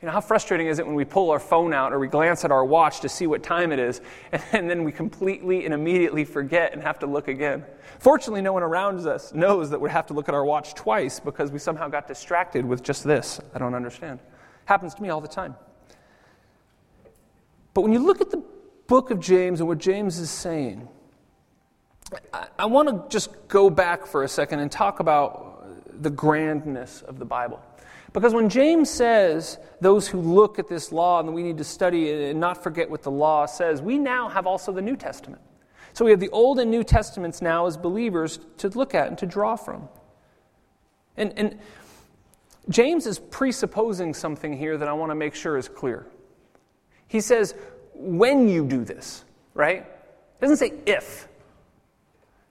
You 0.00 0.06
know, 0.06 0.12
how 0.12 0.20
frustrating 0.20 0.68
is 0.68 0.78
it 0.78 0.86
when 0.86 0.94
we 0.94 1.04
pull 1.04 1.30
our 1.32 1.40
phone 1.40 1.74
out 1.74 1.92
or 1.92 1.98
we 1.98 2.06
glance 2.06 2.44
at 2.44 2.52
our 2.52 2.64
watch 2.64 3.00
to 3.00 3.08
see 3.08 3.26
what 3.26 3.42
time 3.42 3.72
it 3.72 3.80
is, 3.80 4.00
and 4.52 4.70
then 4.70 4.84
we 4.84 4.92
completely 4.92 5.64
and 5.64 5.74
immediately 5.74 6.24
forget 6.24 6.72
and 6.72 6.80
have 6.82 7.00
to 7.00 7.06
look 7.06 7.26
again? 7.26 7.64
Fortunately, 7.98 8.40
no 8.40 8.52
one 8.52 8.62
around 8.62 9.04
us 9.08 9.34
knows 9.34 9.70
that 9.70 9.80
we 9.80 9.90
have 9.90 10.06
to 10.06 10.14
look 10.14 10.28
at 10.28 10.36
our 10.36 10.44
watch 10.44 10.74
twice 10.74 11.18
because 11.18 11.50
we 11.50 11.58
somehow 11.58 11.88
got 11.88 12.06
distracted 12.06 12.64
with 12.64 12.84
just 12.84 13.02
this. 13.02 13.40
I 13.52 13.58
don't 13.58 13.74
understand. 13.74 14.20
Happens 14.66 14.94
to 14.94 15.02
me 15.02 15.08
all 15.08 15.20
the 15.20 15.26
time. 15.26 15.56
But 17.74 17.82
when 17.82 17.92
you 17.92 18.00
look 18.00 18.20
at 18.20 18.30
the 18.30 18.42
book 18.86 19.10
of 19.10 19.20
James 19.20 19.60
and 19.60 19.68
what 19.68 19.78
James 19.78 20.18
is 20.18 20.30
saying, 20.30 20.88
I, 22.32 22.46
I 22.58 22.66
want 22.66 22.88
to 22.88 23.04
just 23.08 23.30
go 23.48 23.70
back 23.70 24.06
for 24.06 24.24
a 24.24 24.28
second 24.28 24.60
and 24.60 24.70
talk 24.70 25.00
about 25.00 26.02
the 26.02 26.10
grandness 26.10 27.02
of 27.02 27.18
the 27.18 27.24
Bible. 27.24 27.60
Because 28.12 28.32
when 28.32 28.48
James 28.48 28.88
says 28.88 29.58
those 29.80 30.08
who 30.08 30.20
look 30.20 30.58
at 30.58 30.68
this 30.68 30.92
law 30.92 31.20
and 31.20 31.34
we 31.34 31.42
need 31.42 31.58
to 31.58 31.64
study 31.64 32.08
it 32.08 32.30
and 32.30 32.40
not 32.40 32.62
forget 32.62 32.88
what 32.88 33.02
the 33.02 33.10
law 33.10 33.46
says, 33.46 33.82
we 33.82 33.98
now 33.98 34.28
have 34.28 34.46
also 34.46 34.72
the 34.72 34.82
New 34.82 34.96
Testament. 34.96 35.42
So 35.92 36.04
we 36.04 36.10
have 36.10 36.20
the 36.20 36.30
Old 36.30 36.58
and 36.58 36.70
New 36.70 36.84
Testaments 36.84 37.42
now 37.42 37.66
as 37.66 37.76
believers 37.76 38.38
to 38.58 38.68
look 38.68 38.94
at 38.94 39.08
and 39.08 39.18
to 39.18 39.26
draw 39.26 39.56
from. 39.56 39.88
And, 41.16 41.32
and 41.36 41.58
James 42.68 43.06
is 43.06 43.18
presupposing 43.18 44.14
something 44.14 44.56
here 44.56 44.78
that 44.78 44.88
I 44.88 44.92
want 44.92 45.10
to 45.10 45.14
make 45.14 45.34
sure 45.34 45.56
is 45.56 45.68
clear. 45.68 46.06
He 47.08 47.20
says, 47.20 47.54
when 47.94 48.48
you 48.48 48.64
do 48.64 48.84
this, 48.84 49.24
right? 49.54 49.84
He 49.84 50.46
doesn't 50.46 50.58
say 50.58 50.74
if. 50.86 51.26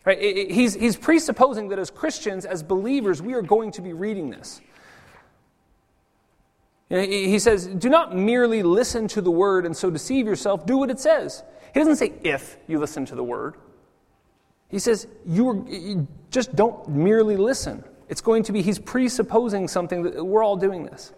Right? 0.04 0.52
He's, 0.52 0.74
he's 0.74 0.98
presupposing 0.98 1.70
that 1.70 1.80
as 1.80 1.90
Christians, 1.90 2.46
as 2.46 2.64
believers, 2.64 3.22
we 3.22 3.34
are 3.34 3.42
going 3.42 3.72
to 3.74 3.82
be 3.82 3.94
reading 3.94 4.30
this. 4.30 4.62
He 6.90 7.38
says, 7.40 7.68
do 7.68 7.90
not 7.90 8.16
merely 8.16 8.64
listen 8.64 9.10
to 9.10 9.22
the 9.22 9.32
word 9.32 9.66
and 9.66 9.76
so 9.76 9.90
deceive 9.90 10.26
yourself, 10.26 10.66
do 10.66 10.78
what 10.78 10.90
it 10.90 11.00
says. 11.00 11.44
He 11.74 11.80
doesn't 11.82 11.98
say 11.98 12.14
if 12.24 12.58
you 12.68 12.80
listen 12.80 13.06
to 13.08 13.16
the 13.16 13.24
word. 13.24 13.56
He 14.70 14.80
says, 14.80 15.08
you, 15.26 15.50
are, 15.50 15.70
you 15.70 16.08
just 16.32 16.56
don't 16.56 16.88
merely 16.88 17.36
listen. 17.36 17.84
It's 18.08 18.22
going 18.22 18.44
to 18.44 18.54
be, 18.54 18.62
he's 18.62 18.80
presupposing 18.80 19.68
something 19.68 20.04
that 20.04 20.24
we're 20.24 20.44
all 20.44 20.56
doing 20.56 20.86
this. 20.86 21.12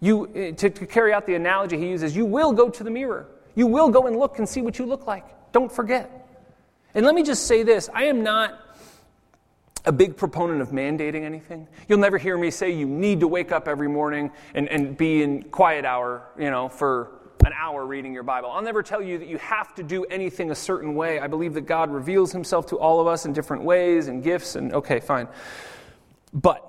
You, 0.00 0.30
eh, 0.34 0.52
to, 0.52 0.70
to 0.70 0.86
carry 0.86 1.12
out 1.12 1.26
the 1.26 1.34
analogy 1.34 1.78
he 1.78 1.88
uses, 1.88 2.14
you 2.14 2.26
will 2.26 2.52
go 2.52 2.68
to 2.68 2.84
the 2.84 2.90
mirror. 2.90 3.28
You 3.54 3.66
will 3.66 3.88
go 3.88 4.06
and 4.06 4.16
look 4.16 4.38
and 4.38 4.48
see 4.48 4.60
what 4.60 4.78
you 4.78 4.86
look 4.86 5.06
like. 5.06 5.24
Don't 5.52 5.72
forget. 5.72 6.28
And 6.94 7.04
let 7.04 7.14
me 7.14 7.22
just 7.22 7.46
say 7.46 7.62
this 7.62 7.88
I 7.94 8.04
am 8.04 8.22
not 8.22 8.60
a 9.84 9.92
big 9.92 10.16
proponent 10.16 10.60
of 10.60 10.70
mandating 10.70 11.22
anything. 11.22 11.68
You'll 11.88 12.00
never 12.00 12.18
hear 12.18 12.36
me 12.36 12.50
say 12.50 12.70
you 12.70 12.86
need 12.86 13.20
to 13.20 13.28
wake 13.28 13.52
up 13.52 13.68
every 13.68 13.88
morning 13.88 14.32
and, 14.54 14.68
and 14.68 14.96
be 14.96 15.22
in 15.22 15.44
quiet 15.44 15.84
hour, 15.84 16.26
you 16.38 16.50
know, 16.50 16.68
for 16.68 17.12
an 17.44 17.52
hour 17.56 17.86
reading 17.86 18.12
your 18.12 18.24
Bible. 18.24 18.50
I'll 18.50 18.62
never 18.62 18.82
tell 18.82 19.00
you 19.00 19.18
that 19.18 19.28
you 19.28 19.38
have 19.38 19.74
to 19.76 19.84
do 19.84 20.04
anything 20.04 20.50
a 20.50 20.54
certain 20.54 20.96
way. 20.96 21.20
I 21.20 21.28
believe 21.28 21.54
that 21.54 21.62
God 21.62 21.90
reveals 21.90 22.32
himself 22.32 22.66
to 22.66 22.78
all 22.78 23.00
of 23.00 23.06
us 23.06 23.24
in 23.24 23.32
different 23.32 23.62
ways 23.62 24.08
and 24.08 24.22
gifts, 24.22 24.56
and 24.56 24.72
okay, 24.72 24.98
fine. 24.98 25.28
But 26.32 26.68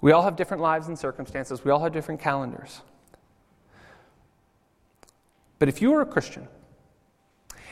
we 0.00 0.12
all 0.12 0.22
have 0.22 0.36
different 0.36 0.62
lives 0.62 0.88
and 0.88 0.98
circumstances, 0.98 1.64
we 1.64 1.70
all 1.70 1.80
have 1.80 1.92
different 1.92 2.20
calendars. 2.20 2.80
But 5.58 5.68
if 5.68 5.82
you 5.82 5.94
are 5.94 6.02
a 6.02 6.06
Christian, 6.06 6.46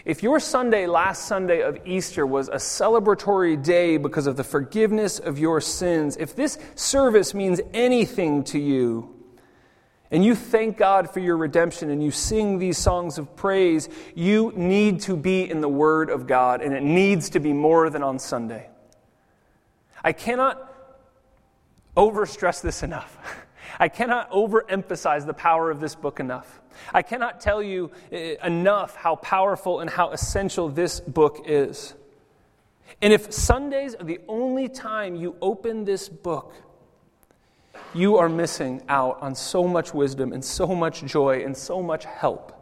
if 0.04 0.22
your 0.22 0.38
Sunday, 0.38 0.86
last 0.86 1.26
Sunday 1.26 1.62
of 1.62 1.84
Easter, 1.84 2.26
was 2.26 2.48
a 2.48 2.56
celebratory 2.56 3.60
day 3.60 3.96
because 3.96 4.28
of 4.28 4.36
the 4.36 4.44
forgiveness 4.44 5.18
of 5.18 5.38
your 5.38 5.60
sins, 5.60 6.16
if 6.16 6.36
this 6.36 6.58
service 6.76 7.34
means 7.34 7.60
anything 7.74 8.44
to 8.44 8.58
you, 8.58 9.12
and 10.12 10.24
you 10.24 10.36
thank 10.36 10.76
God 10.76 11.10
for 11.10 11.18
your 11.18 11.36
redemption 11.36 11.90
and 11.90 12.02
you 12.02 12.12
sing 12.12 12.60
these 12.60 12.78
songs 12.78 13.18
of 13.18 13.34
praise, 13.34 13.88
you 14.14 14.52
need 14.54 15.00
to 15.02 15.16
be 15.16 15.50
in 15.50 15.60
the 15.60 15.68
Word 15.68 16.10
of 16.10 16.28
God, 16.28 16.62
and 16.62 16.72
it 16.72 16.84
needs 16.84 17.30
to 17.30 17.40
be 17.40 17.52
more 17.52 17.90
than 17.90 18.04
on 18.04 18.20
Sunday. 18.20 18.68
I 20.04 20.12
cannot 20.12 20.65
overstress 21.96 22.62
this 22.62 22.82
enough. 22.82 23.18
I 23.78 23.88
cannot 23.88 24.30
overemphasize 24.30 25.26
the 25.26 25.34
power 25.34 25.70
of 25.70 25.80
this 25.80 25.94
book 25.94 26.20
enough. 26.20 26.60
I 26.92 27.02
cannot 27.02 27.40
tell 27.40 27.62
you 27.62 27.90
eh, 28.12 28.36
enough 28.44 28.96
how 28.96 29.16
powerful 29.16 29.80
and 29.80 29.90
how 29.90 30.10
essential 30.10 30.68
this 30.68 31.00
book 31.00 31.44
is. 31.46 31.94
And 33.02 33.12
if 33.12 33.32
Sundays 33.32 33.94
are 33.94 34.04
the 34.04 34.20
only 34.28 34.68
time 34.68 35.16
you 35.16 35.36
open 35.40 35.84
this 35.84 36.08
book, 36.08 36.54
you 37.94 38.16
are 38.16 38.28
missing 38.28 38.82
out 38.88 39.20
on 39.20 39.34
so 39.34 39.66
much 39.66 39.92
wisdom 39.92 40.32
and 40.32 40.44
so 40.44 40.66
much 40.68 41.04
joy 41.04 41.44
and 41.44 41.56
so 41.56 41.82
much 41.82 42.04
help. 42.04 42.52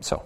So, 0.00 0.24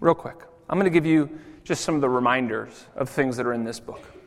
real 0.00 0.14
quick, 0.14 0.36
I'm 0.68 0.78
going 0.78 0.90
to 0.90 0.94
give 0.94 1.06
you 1.06 1.38
just 1.62 1.84
some 1.84 1.94
of 1.94 2.00
the 2.00 2.08
reminders 2.08 2.86
of 2.96 3.08
things 3.08 3.36
that 3.36 3.46
are 3.46 3.52
in 3.52 3.64
this 3.64 3.78
book. 3.78 4.19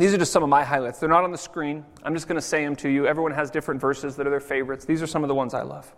These 0.00 0.14
are 0.14 0.16
just 0.16 0.32
some 0.32 0.42
of 0.42 0.48
my 0.48 0.64
highlights. 0.64 0.98
They're 0.98 1.10
not 1.10 1.24
on 1.24 1.30
the 1.30 1.36
screen. 1.36 1.84
I'm 2.02 2.14
just 2.14 2.26
going 2.26 2.40
to 2.40 2.40
say 2.40 2.64
them 2.64 2.74
to 2.76 2.88
you. 2.88 3.06
Everyone 3.06 3.32
has 3.32 3.50
different 3.50 3.82
verses 3.82 4.16
that 4.16 4.26
are 4.26 4.30
their 4.30 4.40
favorites. 4.40 4.86
These 4.86 5.02
are 5.02 5.06
some 5.06 5.22
of 5.22 5.28
the 5.28 5.34
ones 5.34 5.52
I 5.52 5.60
love. 5.60 5.94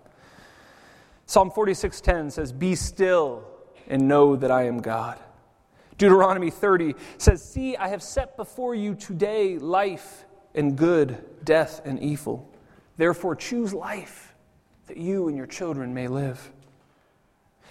Psalm 1.27 1.53
46:10 1.53 2.29
says, 2.33 2.51
"Be 2.51 2.75
still 2.75 3.45
and 3.87 4.09
know 4.09 4.35
that 4.35 4.51
I 4.51 4.65
am 4.65 4.81
God." 4.81 5.21
Deuteronomy 5.99 6.51
30 6.51 6.97
says, 7.17 7.45
"See, 7.45 7.77
I 7.77 7.87
have 7.87 8.03
set 8.03 8.37
before 8.37 8.75
you 8.75 8.97
today 8.97 9.57
life 9.57 10.25
and 10.53 10.77
good, 10.77 11.25
death 11.45 11.81
and 11.85 12.01
evil. 12.01 12.51
Therefore 12.97 13.37
choose 13.37 13.73
life 13.73 14.35
that 14.89 14.97
you 14.97 15.29
and 15.29 15.37
your 15.37 15.47
children 15.47 15.95
may 15.95 16.09
live." 16.09 16.51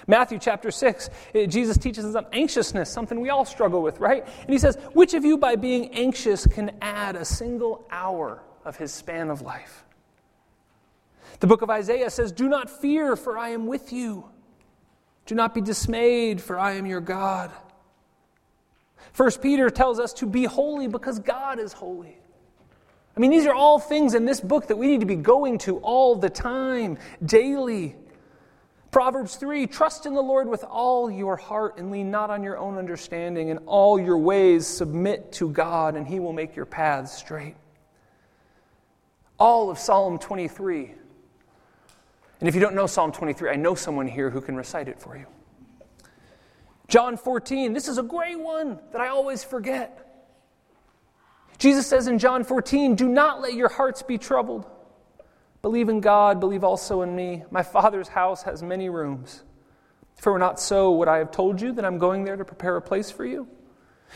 Matthew 0.07 0.39
chapter 0.39 0.71
6, 0.71 1.09
eh, 1.35 1.45
Jesus 1.45 1.77
teaches 1.77 2.05
us 2.05 2.15
on 2.15 2.25
anxiousness, 2.33 2.89
something 2.89 3.19
we 3.19 3.29
all 3.29 3.45
struggle 3.45 3.81
with, 3.81 3.99
right? 3.99 4.25
And 4.41 4.49
he 4.49 4.57
says, 4.57 4.77
Which 4.93 5.13
of 5.13 5.23
you, 5.23 5.37
by 5.37 5.55
being 5.55 5.93
anxious, 5.93 6.45
can 6.45 6.71
add 6.81 7.15
a 7.15 7.25
single 7.25 7.85
hour 7.91 8.41
of 8.65 8.77
his 8.77 8.91
span 8.91 9.29
of 9.29 9.41
life? 9.41 9.83
The 11.39 11.47
book 11.47 11.61
of 11.61 11.69
Isaiah 11.69 12.09
says, 12.09 12.31
Do 12.31 12.47
not 12.47 12.69
fear, 12.69 13.15
for 13.15 13.37
I 13.37 13.49
am 13.49 13.67
with 13.67 13.91
you. 13.91 14.25
Do 15.25 15.35
not 15.35 15.53
be 15.53 15.61
dismayed, 15.61 16.41
for 16.41 16.57
I 16.57 16.73
am 16.73 16.85
your 16.85 17.01
God. 17.01 17.51
First 19.13 19.41
Peter 19.41 19.69
tells 19.69 19.99
us 19.99 20.13
to 20.13 20.25
be 20.25 20.45
holy 20.45 20.87
because 20.87 21.19
God 21.19 21.59
is 21.59 21.73
holy. 21.73 22.17
I 23.15 23.19
mean, 23.19 23.31
these 23.31 23.45
are 23.45 23.53
all 23.53 23.77
things 23.77 24.13
in 24.13 24.25
this 24.25 24.39
book 24.39 24.67
that 24.67 24.77
we 24.77 24.87
need 24.87 25.01
to 25.01 25.05
be 25.05 25.17
going 25.17 25.57
to 25.59 25.77
all 25.79 26.15
the 26.15 26.29
time, 26.29 26.97
daily. 27.25 27.95
Proverbs 28.91 29.37
3 29.37 29.67
Trust 29.67 30.05
in 30.05 30.13
the 30.13 30.21
Lord 30.21 30.47
with 30.47 30.63
all 30.65 31.09
your 31.09 31.37
heart 31.37 31.77
and 31.77 31.91
lean 31.91 32.11
not 32.11 32.29
on 32.29 32.43
your 32.43 32.57
own 32.57 32.77
understanding. 32.77 33.47
In 33.47 33.57
all 33.59 33.99
your 33.99 34.17
ways, 34.17 34.67
submit 34.67 35.31
to 35.33 35.49
God, 35.49 35.95
and 35.95 36.05
He 36.05 36.19
will 36.19 36.33
make 36.33 36.55
your 36.55 36.65
paths 36.65 37.13
straight. 37.13 37.55
All 39.39 39.71
of 39.71 39.79
Psalm 39.79 40.19
23. 40.19 40.93
And 42.41 42.49
if 42.49 42.53
you 42.53 42.61
don't 42.61 42.75
know 42.75 42.87
Psalm 42.87 43.11
23, 43.11 43.49
I 43.49 43.55
know 43.55 43.75
someone 43.75 44.07
here 44.07 44.29
who 44.29 44.41
can 44.41 44.55
recite 44.55 44.87
it 44.87 44.99
for 44.99 45.15
you. 45.17 45.25
John 46.87 47.15
14, 47.15 47.71
this 47.71 47.87
is 47.87 47.97
a 47.97 48.03
great 48.03 48.37
one 48.37 48.77
that 48.91 48.99
I 48.99 49.07
always 49.07 49.43
forget. 49.43 49.97
Jesus 51.57 51.87
says 51.87 52.07
in 52.07 52.19
John 52.19 52.43
14, 52.43 52.95
Do 52.95 53.07
not 53.07 53.39
let 53.39 53.53
your 53.53 53.69
hearts 53.69 54.01
be 54.01 54.17
troubled. 54.17 54.65
Believe 55.61 55.89
in 55.89 55.99
God, 55.99 56.39
believe 56.39 56.63
also 56.63 57.01
in 57.01 57.15
me. 57.15 57.43
My 57.51 57.63
Father's 57.63 58.07
house 58.07 58.43
has 58.43 58.63
many 58.63 58.89
rooms. 58.89 59.43
If 60.17 60.25
it 60.25 60.29
were 60.29 60.39
not 60.39 60.59
so, 60.59 60.91
would 60.91 61.07
I 61.07 61.17
have 61.17 61.31
told 61.31 61.61
you 61.61 61.71
that 61.73 61.85
I'm 61.85 61.97
going 61.97 62.23
there 62.23 62.35
to 62.35 62.45
prepare 62.45 62.77
a 62.77 62.81
place 62.81 63.11
for 63.11 63.25
you? 63.25 63.47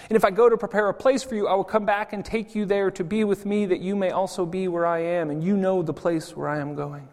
And 0.10 0.16
if 0.16 0.26
I 0.26 0.32
go 0.32 0.50
to 0.50 0.58
prepare 0.58 0.90
a 0.90 0.94
place 0.94 1.24
for 1.24 1.36
you, 1.36 1.48
I 1.48 1.56
will 1.56 1.64
come 1.64 1.86
back 1.86 2.14
and 2.14 2.24
take 2.24 2.54
you 2.54 2.66
there 2.66 2.92
to 2.92 3.04
be 3.04 3.24
with 3.24 3.46
me, 3.46 3.66
that 3.68 3.80
you 3.80 3.96
may 3.96 4.12
also 4.12 4.46
be 4.46 4.68
where 4.68 4.86
I 4.86 5.00
am, 5.00 5.30
and 5.30 5.44
you 5.44 5.56
know 5.56 5.82
the 5.82 5.94
place 5.94 6.36
where 6.36 6.48
I 6.48 6.60
am 6.60 6.76
going. 6.76 7.08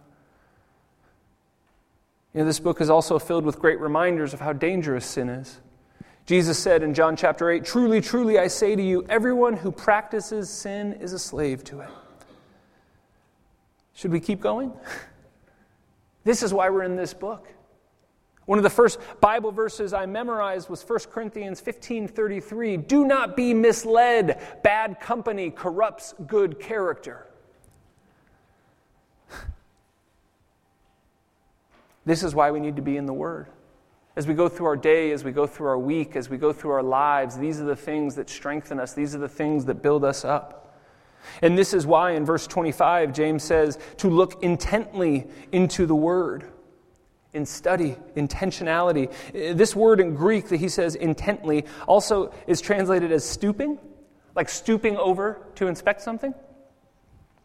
You 2.34 2.40
know, 2.40 2.46
this 2.46 2.60
book 2.60 2.80
is 2.80 2.90
also 2.90 3.18
filled 3.18 3.44
with 3.44 3.58
great 3.58 3.78
reminders 3.78 4.34
of 4.34 4.40
how 4.40 4.52
dangerous 4.52 5.06
sin 5.06 5.28
is. 5.28 5.60
Jesus 6.24 6.58
said 6.58 6.82
in 6.82 6.94
John 6.94 7.16
chapter 7.16 7.50
8, 7.50 7.64
Truly, 7.64 8.00
truly, 8.00 8.38
I 8.38 8.48
say 8.48 8.74
to 8.74 8.82
you, 8.82 9.04
everyone 9.08 9.54
who 9.54 9.70
practices 9.70 10.48
sin 10.48 10.94
is 10.94 11.12
a 11.12 11.18
slave 11.18 11.62
to 11.64 11.80
it. 11.80 11.90
Should 14.02 14.11
we 14.11 14.18
keep 14.18 14.40
going? 14.40 14.73
This 16.25 16.44
is 16.44 16.54
why 16.54 16.71
we're 16.71 16.85
in 16.85 16.94
this 16.94 17.14
book. 17.14 17.49
One 18.44 18.56
of 18.56 18.62
the 18.62 18.71
first 18.71 19.00
Bible 19.21 19.50
verses 19.50 19.92
I 19.92 20.06
memorized 20.06 20.71
was 20.71 20.80
1 20.80 21.11
Corinthians 21.11 21.61
15:33. 21.61 22.76
Do 22.76 23.04
not 23.04 23.37
be 23.37 23.52
misled. 23.52 24.40
Bad 24.62 25.00
company 25.00 25.50
corrupts 25.50 26.14
good 26.28 26.61
character. 26.61 27.26
This 32.04 32.23
is 32.23 32.37
why 32.37 32.52
we 32.52 32.61
need 32.61 32.76
to 32.76 32.82
be 32.82 32.97
in 32.97 33.06
the 33.06 33.12
Word. 33.12 33.49
As 34.14 34.28
we 34.28 34.35
go 34.35 34.49
through 34.49 34.66
our 34.66 34.76
day, 34.76 35.11
as 35.11 35.25
we 35.25 35.32
go 35.32 35.44
through 35.44 35.66
our 35.66 35.78
week, 35.78 36.14
as 36.14 36.28
we 36.28 36.38
go 36.38 36.52
through 36.52 36.71
our 36.71 36.85
lives, 36.85 37.37
these 37.37 37.61
are 37.61 37.64
the 37.64 37.75
things 37.75 38.14
that 38.14 38.30
strengthen 38.30 38.78
us. 38.78 38.94
These 38.94 39.16
are 39.16 39.18
the 39.18 39.28
things 39.28 39.64
that 39.64 39.82
build 39.82 40.04
us 40.04 40.25
up. 40.25 40.62
And 41.40 41.56
this 41.56 41.74
is 41.74 41.86
why 41.86 42.12
in 42.12 42.24
verse 42.24 42.46
25, 42.46 43.12
James 43.12 43.42
says 43.42 43.78
to 43.98 44.08
look 44.08 44.42
intently 44.42 45.26
into 45.50 45.86
the 45.86 45.94
word 45.94 46.44
in 47.32 47.46
study, 47.46 47.96
intentionality. 48.16 49.10
This 49.32 49.74
word 49.74 50.00
in 50.00 50.14
Greek 50.14 50.48
that 50.48 50.58
he 50.58 50.68
says 50.68 50.94
intently 50.94 51.64
also 51.86 52.32
is 52.46 52.60
translated 52.60 53.10
as 53.10 53.24
stooping, 53.24 53.78
like 54.34 54.48
stooping 54.48 54.96
over 54.96 55.40
to 55.56 55.66
inspect 55.66 56.02
something. 56.02 56.34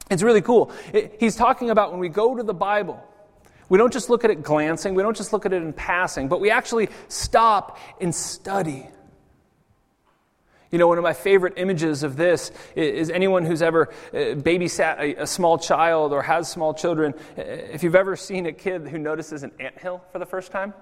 It's 0.10 0.24
really 0.24 0.42
cool. 0.42 0.72
He's 1.20 1.36
talking 1.36 1.70
about 1.70 1.92
when 1.92 2.00
we 2.00 2.10
go 2.10 2.36
to 2.36 2.44
the 2.44 2.54
Bible, 2.54 3.04
we 3.70 3.78
don't 3.78 3.92
just 3.92 4.10
look 4.10 4.24
at 4.24 4.32
it 4.32 4.44
glancing, 4.44 4.96
we 4.96 5.04
don't 5.04 5.18
just 5.18 5.34
look 5.34 5.46
at 5.46 5.52
it 5.52 5.62
in 5.62 5.74
passing, 5.74 6.30
but 6.30 6.40
we 6.40 6.50
actually 6.52 6.90
stop 7.10 7.78
and 8.00 8.14
study. 8.16 8.88
You 10.72 10.78
know, 10.78 10.88
one 10.88 10.98
of 10.98 11.04
my 11.04 11.14
favorite 11.14 11.54
images 11.58 12.04
of 12.04 12.18
this 12.18 12.52
is 12.76 13.10
anyone 13.10 13.46
who's 13.46 13.62
ever 13.62 13.88
uh, 14.12 14.36
babysat 14.36 15.18
a, 15.18 15.26
small 15.26 15.58
child 15.58 16.12
or 16.12 16.22
has 16.22 16.50
small 16.50 16.74
children. 16.74 17.14
Uh, 17.38 17.42
if 17.42 17.84
you've 17.84 17.96
ever 17.96 18.18
seen 18.18 18.46
a 18.48 18.52
kid 18.52 18.88
who 18.88 18.98
notices 18.98 19.44
an 19.44 19.52
ant 19.60 19.78
hill 19.80 20.04
for 20.12 20.20
the 20.20 20.26
first 20.26 20.52
time, 20.52 20.74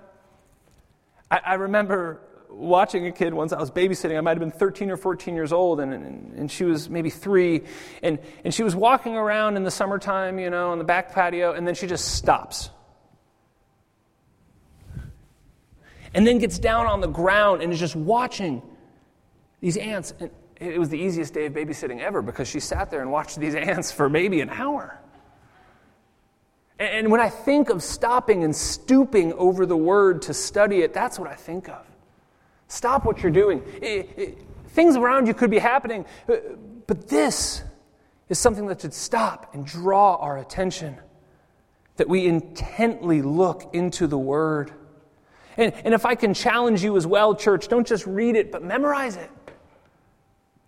I, 1.29 1.39
I 1.45 1.53
remember 1.55 2.19
watching 2.49 3.05
a 3.05 3.11
kid 3.11 3.33
once 3.33 3.53
I 3.53 3.59
was 3.59 3.69
babysitting. 3.69 4.17
I 4.17 4.21
might 4.21 4.31
have 4.31 4.39
been 4.39 4.49
13 4.49 4.89
or 4.89 4.97
14 4.97 5.35
years 5.35 5.53
old, 5.53 5.79
and, 5.79 5.93
and, 5.93 6.33
and, 6.33 6.51
she 6.51 6.63
was 6.63 6.89
maybe 6.89 7.09
three. 7.09 7.61
And, 8.01 8.17
and 8.43 8.53
she 8.53 8.63
was 8.63 8.75
walking 8.75 9.15
around 9.15 9.57
in 9.57 9.63
the 9.63 9.71
summertime, 9.71 10.39
you 10.39 10.49
know, 10.49 10.71
on 10.71 10.77
the 10.77 10.83
back 10.83 11.13
patio, 11.13 11.51
and 11.53 11.67
then 11.67 11.75
she 11.75 11.85
just 11.85 12.15
stops. 12.15 12.69
And 16.13 16.25
then 16.25 16.39
gets 16.39 16.57
down 16.57 16.87
on 16.87 17.01
the 17.01 17.07
ground 17.07 17.61
and 17.61 17.73
is 17.73 17.79
just 17.79 17.95
watching 17.95 18.61
these 19.65 19.77
ants, 19.77 20.13
it 20.59 20.77
was 20.77 20.89
the 20.89 20.99
easiest 20.99 21.33
day 21.33 21.47
of 21.47 21.53
babysitting 21.53 21.99
ever 21.99 22.21
because 22.21 22.47
she 22.47 22.59
sat 22.59 22.91
there 22.91 23.01
and 23.01 23.11
watched 23.11 23.39
these 23.39 23.55
ants 23.55 23.91
for 23.91 24.07
maybe 24.07 24.39
an 24.39 24.49
hour. 24.51 24.99
And 26.77 27.09
when 27.09 27.19
I 27.19 27.29
think 27.29 27.69
of 27.69 27.81
stopping 27.81 28.43
and 28.43 28.55
stooping 28.55 29.33
over 29.33 29.65
the 29.65 29.75
word 29.75 30.21
to 30.23 30.35
study 30.35 30.83
it, 30.83 30.93
that's 30.93 31.17
what 31.17 31.27
I 31.27 31.33
think 31.33 31.67
of. 31.67 31.83
Stop 32.67 33.05
what 33.05 33.23
you're 33.23 33.31
doing. 33.31 33.63
It, 33.81 34.09
it, 34.15 34.37
things 34.67 34.97
around 34.97 35.25
you 35.25 35.33
could 35.33 35.49
be 35.49 35.57
happening, 35.57 36.05
uh, 36.29 36.35
but 36.85 37.07
this 37.07 37.63
is 38.29 38.37
something 38.37 38.67
that 38.67 38.81
should 38.81 38.93
stop 38.93 39.55
and 39.55 39.65
draw 39.65 40.17
our 40.17 40.37
attention. 40.37 40.95
That 41.95 42.07
we 42.07 42.27
intently 42.27 43.23
look 43.23 43.73
into 43.73 44.05
the 44.05 44.17
word. 44.17 44.73
And, 45.57 45.73
and 45.83 45.95
if 45.95 46.05
I 46.05 46.13
can 46.13 46.35
challenge 46.35 46.83
you 46.83 46.97
as 46.97 47.07
well, 47.07 47.33
church, 47.33 47.67
don't 47.67 47.87
just 47.87 48.05
read 48.05 48.35
it, 48.35 48.51
but 48.51 48.61
memorize 48.61 49.15
it. 49.15 49.31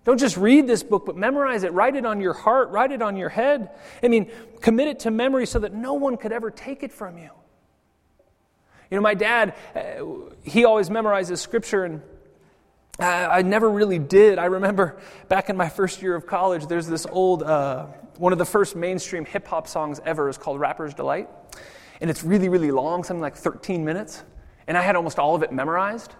Don't 0.07 0.17
just 0.17 0.37
read 0.37 0.67
this 0.67 0.83
book, 0.83 1.05
but 1.05 1.17
memorize 1.17 1.63
it. 1.63 1.73
Write 1.73 1.97
it 1.97 2.05
on 2.05 2.21
your 2.21 2.31
heart, 2.31 2.69
write 2.69 2.93
it 2.93 3.01
on 3.01 3.17
your 3.17 3.27
head. 3.27 3.71
I 4.01 4.07
mean, 4.07 4.31
commit 4.61 4.87
it 4.87 4.99
to 4.99 5.11
memory 5.11 5.45
so 5.45 5.59
that 5.59 5.73
no 5.73 5.95
one 5.95 6.15
could 6.15 6.31
ever 6.31 6.49
take 6.49 6.81
it 6.81 6.93
from 6.93 7.17
you. 7.17 7.29
You 8.89 8.95
know, 8.95 9.01
my 9.01 9.15
dad, 9.15 9.53
uh, 9.75 10.05
he 10.43 10.63
always 10.63 10.89
memorizes 10.89 11.39
scripture, 11.39 11.83
and 11.83 12.01
I, 12.97 13.25
I 13.25 13.41
never 13.41 13.69
really 13.69 13.99
did. 13.99 14.39
I 14.39 14.45
remember 14.45 14.97
back 15.27 15.49
in 15.49 15.57
my 15.57 15.67
first 15.67 16.01
year 16.01 16.15
of 16.15 16.25
college, 16.25 16.67
there's 16.67 16.87
this 16.87 17.05
old, 17.05 17.43
uh, 17.43 17.87
one 18.15 18.31
of 18.31 18.39
the 18.39 18.45
first 18.45 18.77
mainstream 18.77 19.25
hip 19.25 19.45
hop 19.45 19.67
songs 19.67 19.99
ever 20.05 20.29
is 20.29 20.37
called 20.37 20.61
Rapper's 20.61 20.93
Delight. 20.93 21.27
And 21.99 22.09
it's 22.09 22.23
really, 22.23 22.47
really 22.47 22.71
long, 22.71 23.03
something 23.03 23.19
like 23.19 23.35
13 23.35 23.83
minutes. 23.83 24.23
And 24.67 24.77
I 24.77 24.83
had 24.83 24.95
almost 24.95 25.19
all 25.19 25.35
of 25.35 25.43
it 25.43 25.51
memorized. 25.51 26.13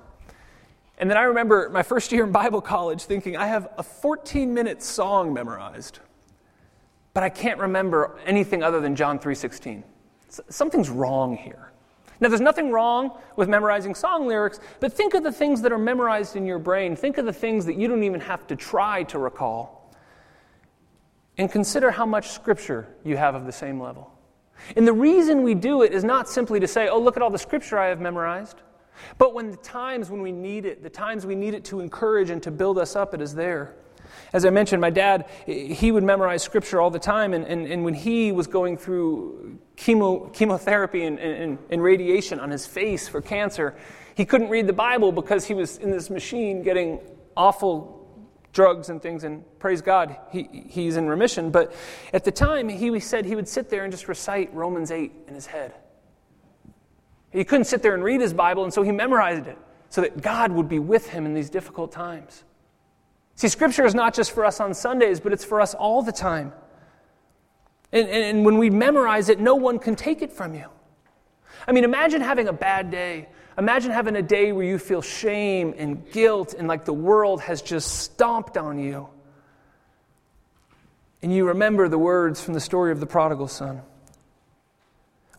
And 0.97 1.09
then 1.09 1.17
I 1.17 1.23
remember 1.23 1.69
my 1.69 1.83
first 1.83 2.11
year 2.11 2.23
in 2.23 2.31
Bible 2.31 2.61
college 2.61 3.03
thinking, 3.03 3.37
I 3.37 3.47
have 3.47 3.69
a 3.77 3.83
14 3.83 4.53
minute 4.53 4.81
song 4.81 5.33
memorized, 5.33 5.99
but 7.13 7.23
I 7.23 7.29
can't 7.29 7.59
remember 7.59 8.17
anything 8.25 8.63
other 8.63 8.81
than 8.81 8.95
John 8.95 9.19
3.16. 9.19 9.83
Something's 10.49 10.89
wrong 10.89 11.37
here. 11.37 11.71
Now, 12.19 12.29
there's 12.29 12.41
nothing 12.41 12.71
wrong 12.71 13.11
with 13.35 13.47
memorizing 13.47 13.93
song 13.93 14.27
lyrics, 14.27 14.59
but 14.79 14.91
think 14.91 15.13
of 15.13 15.21
the 15.21 15.31
things 15.31 15.61
that 15.61 15.71
are 15.71 15.77
memorized 15.77 16.35
in 16.35 16.47
your 16.47 16.57
brain. 16.57 16.95
Think 16.95 17.19
of 17.19 17.25
the 17.25 17.33
things 17.33 17.65
that 17.67 17.75
you 17.75 17.87
don't 17.87 18.03
even 18.03 18.19
have 18.21 18.47
to 18.47 18.55
try 18.55 19.03
to 19.03 19.19
recall. 19.19 19.93
And 21.37 21.51
consider 21.51 21.91
how 21.91 22.07
much 22.07 22.29
scripture 22.29 22.87
you 23.03 23.17
have 23.17 23.35
of 23.35 23.45
the 23.45 23.51
same 23.51 23.79
level. 23.79 24.11
And 24.75 24.87
the 24.87 24.93
reason 24.93 25.43
we 25.43 25.53
do 25.53 25.83
it 25.83 25.93
is 25.93 26.03
not 26.03 26.27
simply 26.27 26.59
to 26.59 26.67
say, 26.67 26.87
oh, 26.87 26.99
look 26.99 27.15
at 27.15 27.21
all 27.21 27.29
the 27.29 27.37
scripture 27.37 27.77
I 27.77 27.87
have 27.87 28.01
memorized. 28.01 28.63
But 29.17 29.33
when 29.33 29.51
the 29.51 29.57
times 29.57 30.09
when 30.09 30.21
we 30.21 30.31
need 30.31 30.65
it, 30.65 30.83
the 30.83 30.89
times 30.89 31.25
we 31.25 31.35
need 31.35 31.53
it 31.53 31.65
to 31.65 31.79
encourage 31.79 32.29
and 32.29 32.41
to 32.43 32.51
build 32.51 32.77
us 32.77 32.95
up, 32.95 33.13
it 33.13 33.21
is 33.21 33.35
there. 33.35 33.75
As 34.33 34.45
I 34.45 34.49
mentioned, 34.49 34.81
my 34.81 34.89
dad, 34.89 35.25
he 35.45 35.91
would 35.91 36.03
memorize 36.03 36.43
scripture 36.43 36.81
all 36.81 36.89
the 36.89 36.99
time. 36.99 37.33
And, 37.33 37.45
and, 37.45 37.65
and 37.67 37.83
when 37.83 37.93
he 37.93 38.31
was 38.31 38.47
going 38.47 38.77
through 38.77 39.59
chemo, 39.75 40.33
chemotherapy 40.33 41.03
and, 41.03 41.19
and, 41.19 41.57
and 41.69 41.83
radiation 41.83 42.39
on 42.39 42.49
his 42.49 42.65
face 42.65 43.07
for 43.07 43.21
cancer, 43.21 43.75
he 44.15 44.25
couldn't 44.25 44.49
read 44.49 44.67
the 44.67 44.73
Bible 44.73 45.11
because 45.11 45.45
he 45.45 45.53
was 45.53 45.77
in 45.77 45.91
this 45.91 46.09
machine 46.09 46.63
getting 46.63 46.99
awful 47.35 47.97
drugs 48.57 48.89
and 48.89 48.99
things, 49.01 49.23
and 49.23 49.43
praise 49.59 49.83
God, 49.83 50.17
he, 50.31 50.49
he's 50.67 50.97
in 50.97 51.07
remission. 51.07 51.51
But 51.51 51.75
at 52.11 52.23
the 52.23 52.31
time, 52.31 52.69
he 52.69 52.99
said 52.99 53.25
he 53.25 53.35
would 53.35 53.47
sit 53.47 53.69
there 53.69 53.83
and 53.83 53.93
just 53.93 54.07
recite 54.07 54.51
Romans 54.51 54.89
8 54.89 55.11
in 55.27 55.35
his 55.35 55.45
head. 55.45 55.75
He 57.31 57.43
couldn't 57.43 57.65
sit 57.65 57.81
there 57.81 57.93
and 57.93 58.03
read 58.03 58.21
his 58.21 58.33
Bible, 58.33 58.63
and 58.63 58.73
so 58.73 58.81
he 58.81 58.91
memorized 58.91 59.47
it 59.47 59.57
so 59.89 60.01
that 60.01 60.21
God 60.21 60.51
would 60.51 60.69
be 60.69 60.79
with 60.79 61.09
him 61.09 61.25
in 61.25 61.33
these 61.33 61.49
difficult 61.49 61.91
times. 61.91 62.43
See, 63.35 63.47
Scripture 63.47 63.85
is 63.85 63.93
not 63.93 64.13
just 64.13 64.31
for 64.31 64.45
us 64.45 64.59
on 64.59 64.73
Sundays, 64.73 65.19
but 65.19 65.31
it's 65.31 65.45
for 65.45 65.61
us 65.61 65.73
all 65.73 66.01
the 66.01 66.11
time. 66.11 66.53
And, 67.91 68.07
and, 68.09 68.23
and, 68.23 68.45
when 68.45 68.57
we 68.57 68.69
memorize 68.69 69.29
it, 69.29 69.39
no 69.39 69.55
one 69.55 69.79
can 69.79 69.95
take 69.95 70.21
it 70.21 70.33
from 70.33 70.53
you. 70.55 70.65
I 71.67 71.71
mean, 71.71 71.83
imagine 71.83 72.21
having 72.21 72.47
a 72.47 72.53
bad 72.53 72.91
day. 72.91 73.29
Imagine 73.57 73.91
having 73.91 74.15
a 74.17 74.21
day 74.21 74.51
where 74.51 74.65
you 74.65 74.77
feel 74.77 75.01
shame 75.01 75.73
and 75.77 76.09
guilt 76.11 76.53
and 76.53 76.67
like 76.67 76.83
the 76.83 76.93
world 76.93 77.41
has 77.41 77.61
just 77.61 77.99
stomped 77.99 78.57
on 78.57 78.77
you. 78.77 79.07
And 81.21 81.33
you 81.33 81.47
remember 81.47 81.87
the 81.87 81.97
words 81.97 82.41
from 82.41 82.53
the 82.53 82.59
story 82.59 82.91
of 82.91 82.99
the 82.99 83.07
prodigal 83.07 83.47
son. 83.47 83.81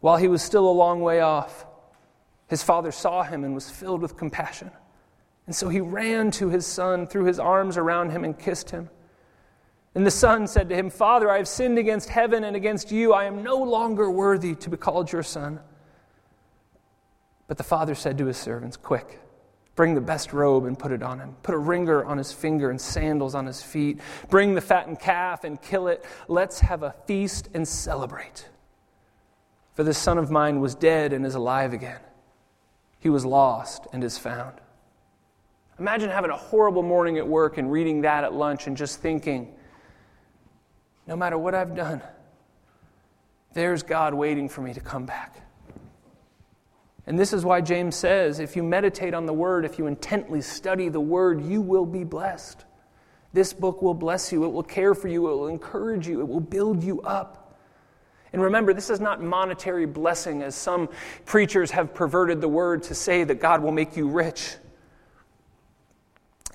While 0.00 0.16
he 0.16 0.28
was 0.28 0.42
still 0.42 0.68
a 0.68 0.72
long 0.72 1.00
way 1.00 1.20
off, 1.20 1.66
his 2.48 2.62
father 2.62 2.90
saw 2.90 3.22
him 3.22 3.44
and 3.44 3.54
was 3.54 3.70
filled 3.70 4.02
with 4.02 4.16
compassion. 4.16 4.70
And 5.46 5.54
so 5.54 5.68
he 5.68 5.80
ran 5.80 6.30
to 6.32 6.48
his 6.48 6.66
son, 6.66 7.06
threw 7.06 7.24
his 7.24 7.38
arms 7.38 7.76
around 7.76 8.10
him, 8.10 8.24
and 8.24 8.38
kissed 8.38 8.70
him. 8.70 8.90
And 9.94 10.06
the 10.06 10.10
son 10.10 10.46
said 10.46 10.68
to 10.68 10.76
him, 10.76 10.90
Father, 10.90 11.30
I 11.30 11.38
have 11.38 11.48
sinned 11.48 11.78
against 11.78 12.08
heaven 12.08 12.44
and 12.44 12.54
against 12.54 12.92
you. 12.92 13.12
I 13.12 13.24
am 13.24 13.42
no 13.42 13.56
longer 13.56 14.10
worthy 14.10 14.54
to 14.56 14.70
be 14.70 14.76
called 14.76 15.10
your 15.10 15.22
son. 15.22 15.60
But 17.46 17.56
the 17.56 17.64
father 17.64 17.94
said 17.94 18.18
to 18.18 18.26
his 18.26 18.36
servants, 18.36 18.76
Quick, 18.76 19.20
bring 19.74 19.94
the 19.94 20.00
best 20.00 20.32
robe 20.32 20.66
and 20.66 20.78
put 20.78 20.92
it 20.92 21.02
on 21.02 21.18
him. 21.18 21.34
Put 21.42 21.54
a 21.54 21.58
ringer 21.58 22.04
on 22.04 22.18
his 22.18 22.30
finger 22.30 22.70
and 22.70 22.80
sandals 22.80 23.34
on 23.34 23.46
his 23.46 23.62
feet. 23.62 24.00
Bring 24.28 24.54
the 24.54 24.60
fattened 24.60 25.00
calf 25.00 25.44
and 25.44 25.60
kill 25.60 25.88
it. 25.88 26.04
Let's 26.28 26.60
have 26.60 26.82
a 26.82 26.94
feast 27.06 27.48
and 27.54 27.66
celebrate. 27.66 28.48
For 29.74 29.82
this 29.82 29.96
son 29.96 30.18
of 30.18 30.30
mine 30.30 30.60
was 30.60 30.74
dead 30.74 31.12
and 31.12 31.24
is 31.24 31.34
alive 31.34 31.72
again. 31.72 32.00
He 32.98 33.08
was 33.08 33.24
lost 33.24 33.86
and 33.92 34.02
is 34.02 34.18
found. 34.18 34.60
Imagine 35.78 36.10
having 36.10 36.30
a 36.30 36.36
horrible 36.36 36.82
morning 36.82 37.18
at 37.18 37.26
work 37.26 37.56
and 37.56 37.70
reading 37.70 38.00
that 38.02 38.24
at 38.24 38.34
lunch 38.34 38.66
and 38.66 38.76
just 38.76 39.00
thinking, 39.00 39.54
no 41.06 41.16
matter 41.16 41.38
what 41.38 41.54
I've 41.54 41.76
done, 41.76 42.02
there's 43.54 43.82
God 43.82 44.12
waiting 44.12 44.48
for 44.48 44.60
me 44.60 44.74
to 44.74 44.80
come 44.80 45.06
back. 45.06 45.40
And 47.06 47.18
this 47.18 47.32
is 47.32 47.44
why 47.44 47.60
James 47.60 47.96
says 47.96 48.40
if 48.40 48.56
you 48.56 48.62
meditate 48.62 49.14
on 49.14 49.24
the 49.24 49.32
word, 49.32 49.64
if 49.64 49.78
you 49.78 49.86
intently 49.86 50.42
study 50.42 50.88
the 50.88 51.00
word, 51.00 51.42
you 51.42 51.62
will 51.62 51.86
be 51.86 52.04
blessed. 52.04 52.64
This 53.32 53.52
book 53.52 53.80
will 53.80 53.94
bless 53.94 54.32
you, 54.32 54.44
it 54.44 54.48
will 54.48 54.62
care 54.62 54.94
for 54.94 55.08
you, 55.08 55.30
it 55.30 55.36
will 55.36 55.48
encourage 55.48 56.08
you, 56.08 56.20
it 56.20 56.28
will 56.28 56.40
build 56.40 56.82
you 56.82 57.00
up. 57.02 57.37
And 58.32 58.42
remember, 58.42 58.74
this 58.74 58.90
is 58.90 59.00
not 59.00 59.22
monetary 59.22 59.86
blessing, 59.86 60.42
as 60.42 60.54
some 60.54 60.88
preachers 61.24 61.70
have 61.70 61.94
perverted 61.94 62.40
the 62.40 62.48
word 62.48 62.82
to 62.84 62.94
say 62.94 63.24
that 63.24 63.36
God 63.40 63.62
will 63.62 63.72
make 63.72 63.96
you 63.96 64.08
rich. 64.08 64.56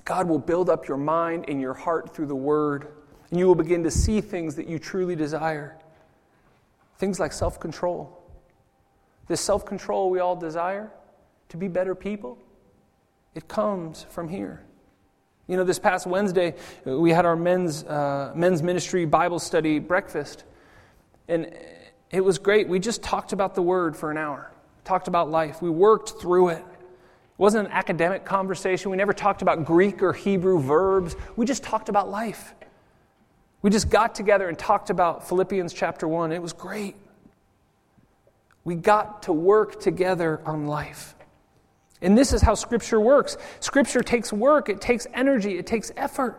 God 0.04 0.28
will 0.28 0.38
build 0.38 0.70
up 0.70 0.86
your 0.86 0.98
mind 0.98 1.46
and 1.48 1.60
your 1.60 1.74
heart 1.74 2.14
through 2.14 2.26
the 2.26 2.36
word, 2.36 2.88
and 3.30 3.38
you 3.38 3.46
will 3.46 3.54
begin 3.54 3.82
to 3.84 3.90
see 3.90 4.20
things 4.20 4.54
that 4.56 4.68
you 4.68 4.78
truly 4.78 5.16
desire. 5.16 5.76
Things 6.98 7.18
like 7.18 7.32
self 7.32 7.58
control 7.58 8.20
this 9.28 9.40
self 9.40 9.64
control 9.64 10.10
we 10.10 10.20
all 10.20 10.36
desire 10.36 10.90
to 11.48 11.56
be 11.56 11.68
better 11.68 11.94
people, 11.94 12.38
it 13.34 13.48
comes 13.48 14.06
from 14.10 14.28
here. 14.28 14.64
You 15.46 15.56
know, 15.56 15.64
this 15.64 15.78
past 15.78 16.06
Wednesday, 16.06 16.54
we 16.84 17.10
had 17.10 17.26
our 17.26 17.36
men's, 17.36 17.84
uh, 17.84 18.32
men's 18.34 18.62
ministry 18.62 19.04
Bible 19.04 19.38
study 19.38 19.78
breakfast. 19.78 20.44
And 21.28 21.52
it 22.10 22.22
was 22.22 22.38
great. 22.38 22.68
We 22.68 22.78
just 22.78 23.02
talked 23.02 23.32
about 23.32 23.54
the 23.54 23.62
Word 23.62 23.96
for 23.96 24.10
an 24.10 24.16
hour, 24.16 24.50
talked 24.84 25.08
about 25.08 25.30
life. 25.30 25.60
We 25.62 25.70
worked 25.70 26.20
through 26.20 26.48
it. 26.48 26.58
It 26.58 27.38
wasn't 27.38 27.66
an 27.66 27.72
academic 27.72 28.24
conversation. 28.24 28.90
We 28.90 28.96
never 28.96 29.12
talked 29.12 29.42
about 29.42 29.64
Greek 29.64 30.02
or 30.02 30.12
Hebrew 30.12 30.60
verbs. 30.60 31.16
We 31.36 31.46
just 31.46 31.62
talked 31.62 31.88
about 31.88 32.10
life. 32.10 32.54
We 33.62 33.70
just 33.70 33.90
got 33.90 34.14
together 34.14 34.48
and 34.48 34.58
talked 34.58 34.90
about 34.90 35.26
Philippians 35.26 35.72
chapter 35.72 36.06
1. 36.06 36.32
It 36.32 36.42
was 36.42 36.52
great. 36.52 36.96
We 38.62 38.74
got 38.74 39.24
to 39.24 39.32
work 39.32 39.80
together 39.80 40.40
on 40.44 40.66
life. 40.66 41.14
And 42.02 42.16
this 42.16 42.32
is 42.32 42.42
how 42.42 42.54
Scripture 42.54 43.00
works 43.00 43.38
Scripture 43.60 44.02
takes 44.02 44.32
work, 44.32 44.68
it 44.68 44.80
takes 44.80 45.06
energy, 45.14 45.58
it 45.58 45.66
takes 45.66 45.90
effort. 45.96 46.38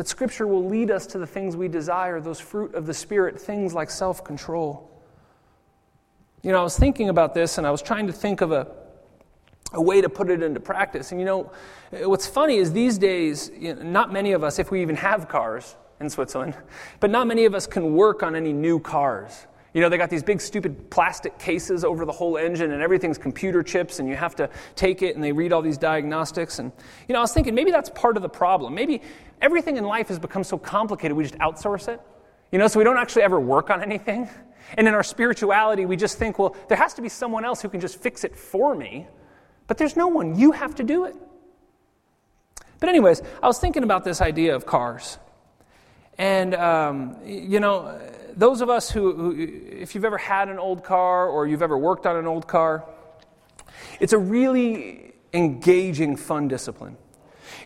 But 0.00 0.08
Scripture 0.08 0.46
will 0.46 0.64
lead 0.64 0.90
us 0.90 1.06
to 1.08 1.18
the 1.18 1.26
things 1.26 1.58
we 1.58 1.68
desire, 1.68 2.22
those 2.22 2.40
fruit 2.40 2.74
of 2.74 2.86
the 2.86 2.94
Spirit, 2.94 3.38
things 3.38 3.74
like 3.74 3.90
self 3.90 4.24
control. 4.24 4.90
You 6.42 6.52
know, 6.52 6.60
I 6.60 6.62
was 6.62 6.78
thinking 6.78 7.10
about 7.10 7.34
this 7.34 7.58
and 7.58 7.66
I 7.66 7.70
was 7.70 7.82
trying 7.82 8.06
to 8.06 8.12
think 8.14 8.40
of 8.40 8.50
a, 8.50 8.66
a 9.74 9.82
way 9.82 10.00
to 10.00 10.08
put 10.08 10.30
it 10.30 10.42
into 10.42 10.58
practice. 10.58 11.12
And 11.12 11.20
you 11.20 11.26
know, 11.26 11.52
what's 11.90 12.26
funny 12.26 12.56
is 12.56 12.72
these 12.72 12.96
days, 12.96 13.50
you 13.54 13.74
know, 13.74 13.82
not 13.82 14.10
many 14.10 14.32
of 14.32 14.42
us, 14.42 14.58
if 14.58 14.70
we 14.70 14.80
even 14.80 14.96
have 14.96 15.28
cars 15.28 15.76
in 16.00 16.08
Switzerland, 16.08 16.56
but 16.98 17.10
not 17.10 17.26
many 17.26 17.44
of 17.44 17.54
us 17.54 17.66
can 17.66 17.92
work 17.92 18.22
on 18.22 18.34
any 18.34 18.54
new 18.54 18.80
cars. 18.80 19.48
You 19.72 19.82
know, 19.82 19.88
they 19.88 19.98
got 19.98 20.10
these 20.10 20.24
big, 20.24 20.40
stupid 20.40 20.90
plastic 20.90 21.38
cases 21.38 21.84
over 21.84 22.04
the 22.04 22.12
whole 22.12 22.36
engine, 22.36 22.72
and 22.72 22.82
everything's 22.82 23.18
computer 23.18 23.62
chips, 23.62 24.00
and 24.00 24.08
you 24.08 24.16
have 24.16 24.34
to 24.36 24.50
take 24.74 25.02
it, 25.02 25.14
and 25.14 25.22
they 25.22 25.30
read 25.30 25.52
all 25.52 25.62
these 25.62 25.78
diagnostics. 25.78 26.58
And, 26.58 26.72
you 27.06 27.12
know, 27.12 27.20
I 27.20 27.22
was 27.22 27.32
thinking 27.32 27.54
maybe 27.54 27.70
that's 27.70 27.90
part 27.90 28.16
of 28.16 28.22
the 28.22 28.28
problem. 28.28 28.74
Maybe 28.74 29.00
everything 29.40 29.76
in 29.76 29.84
life 29.84 30.08
has 30.08 30.18
become 30.18 30.44
so 30.44 30.58
complicated, 30.58 31.16
we 31.16 31.24
just 31.24 31.38
outsource 31.38 31.88
it. 31.88 32.00
You 32.52 32.58
know, 32.58 32.68
so 32.68 32.78
we 32.78 32.84
don't 32.84 32.98
actually 32.98 33.22
ever 33.22 33.38
work 33.38 33.70
on 33.70 33.82
anything. 33.82 34.28
And 34.76 34.86
in 34.86 34.94
our 34.94 35.02
spirituality, 35.02 35.84
we 35.84 35.96
just 35.96 36.16
think, 36.16 36.38
well, 36.38 36.54
there 36.68 36.76
has 36.76 36.94
to 36.94 37.02
be 37.02 37.08
someone 37.08 37.44
else 37.44 37.60
who 37.60 37.68
can 37.68 37.80
just 37.80 38.00
fix 38.00 38.22
it 38.22 38.36
for 38.36 38.72
me. 38.72 39.08
But 39.66 39.78
there's 39.78 39.96
no 39.96 40.06
one. 40.06 40.38
You 40.38 40.52
have 40.52 40.76
to 40.76 40.84
do 40.84 41.06
it. 41.06 41.16
But, 42.78 42.88
anyways, 42.88 43.20
I 43.42 43.48
was 43.48 43.58
thinking 43.58 43.82
about 43.82 44.04
this 44.04 44.20
idea 44.20 44.54
of 44.54 44.66
cars. 44.66 45.18
And, 46.18 46.54
um, 46.54 47.16
you 47.24 47.58
know, 47.58 47.98
those 48.36 48.60
of 48.60 48.70
us 48.70 48.90
who, 48.90 49.12
who, 49.12 49.34
if 49.36 49.94
you've 49.94 50.04
ever 50.04 50.18
had 50.18 50.48
an 50.48 50.58
old 50.58 50.84
car 50.84 51.28
or 51.28 51.46
you've 51.46 51.62
ever 51.62 51.76
worked 51.76 52.06
on 52.06 52.16
an 52.16 52.26
old 52.26 52.46
car, 52.46 52.84
it's 53.98 54.12
a 54.12 54.18
really 54.18 55.14
engaging, 55.32 56.16
fun 56.16 56.48
discipline. 56.48 56.96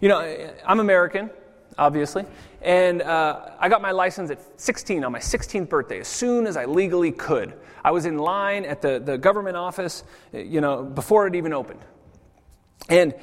You 0.00 0.08
know, 0.08 0.52
I'm 0.66 0.80
American, 0.80 1.30
obviously, 1.78 2.24
and 2.62 3.02
uh, 3.02 3.50
I 3.58 3.68
got 3.68 3.82
my 3.82 3.90
license 3.90 4.30
at 4.30 4.60
16 4.60 5.04
on 5.04 5.12
my 5.12 5.18
16th 5.18 5.68
birthday, 5.68 6.00
as 6.00 6.08
soon 6.08 6.46
as 6.46 6.56
I 6.56 6.64
legally 6.64 7.12
could. 7.12 7.54
I 7.84 7.90
was 7.90 8.06
in 8.06 8.18
line 8.18 8.64
at 8.64 8.80
the, 8.80 8.98
the 8.98 9.18
government 9.18 9.56
office, 9.56 10.04
you 10.32 10.60
know, 10.60 10.82
before 10.82 11.26
it 11.26 11.34
even 11.34 11.52
opened. 11.52 11.80
And 12.88 13.14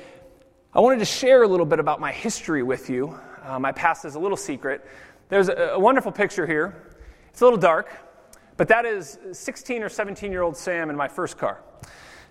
I 0.74 0.80
wanted 0.80 1.00
to 1.00 1.06
share 1.06 1.44
a 1.44 1.48
little 1.48 1.66
bit 1.66 1.80
about 1.80 2.00
my 2.00 2.12
history 2.12 2.64
with 2.64 2.90
you. 2.90 3.18
Uh, 3.44 3.60
my 3.60 3.72
past 3.72 4.06
is 4.06 4.16
a 4.16 4.20
little 4.20 4.38
secret. 4.38 4.86
There's 5.30 5.50
a, 5.50 5.72
a 5.74 5.80
wonderful 5.80 6.12
picture 6.12 6.46
here 6.46 6.92
it's 7.32 7.42
a 7.42 7.46
little 7.46 7.60
dark, 7.60 7.90
but 8.58 8.68
that 8.68 8.86
is 8.86 9.18
16 9.32 9.84
or 9.84 9.90
17 9.90 10.32
year 10.32 10.42
old 10.42 10.58
Sam 10.58 10.90
in 10.90 10.96
my 10.96 11.08
first 11.08 11.38
car. 11.38 11.62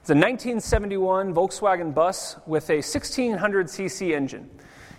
It's 0.01 0.11
a 0.11 0.15
1971 0.15 1.35
Volkswagen 1.35 1.95
bus 1.95 2.37
with 2.47 2.69
a 2.71 2.79
1600cc 2.79 4.15
engine. 4.15 4.51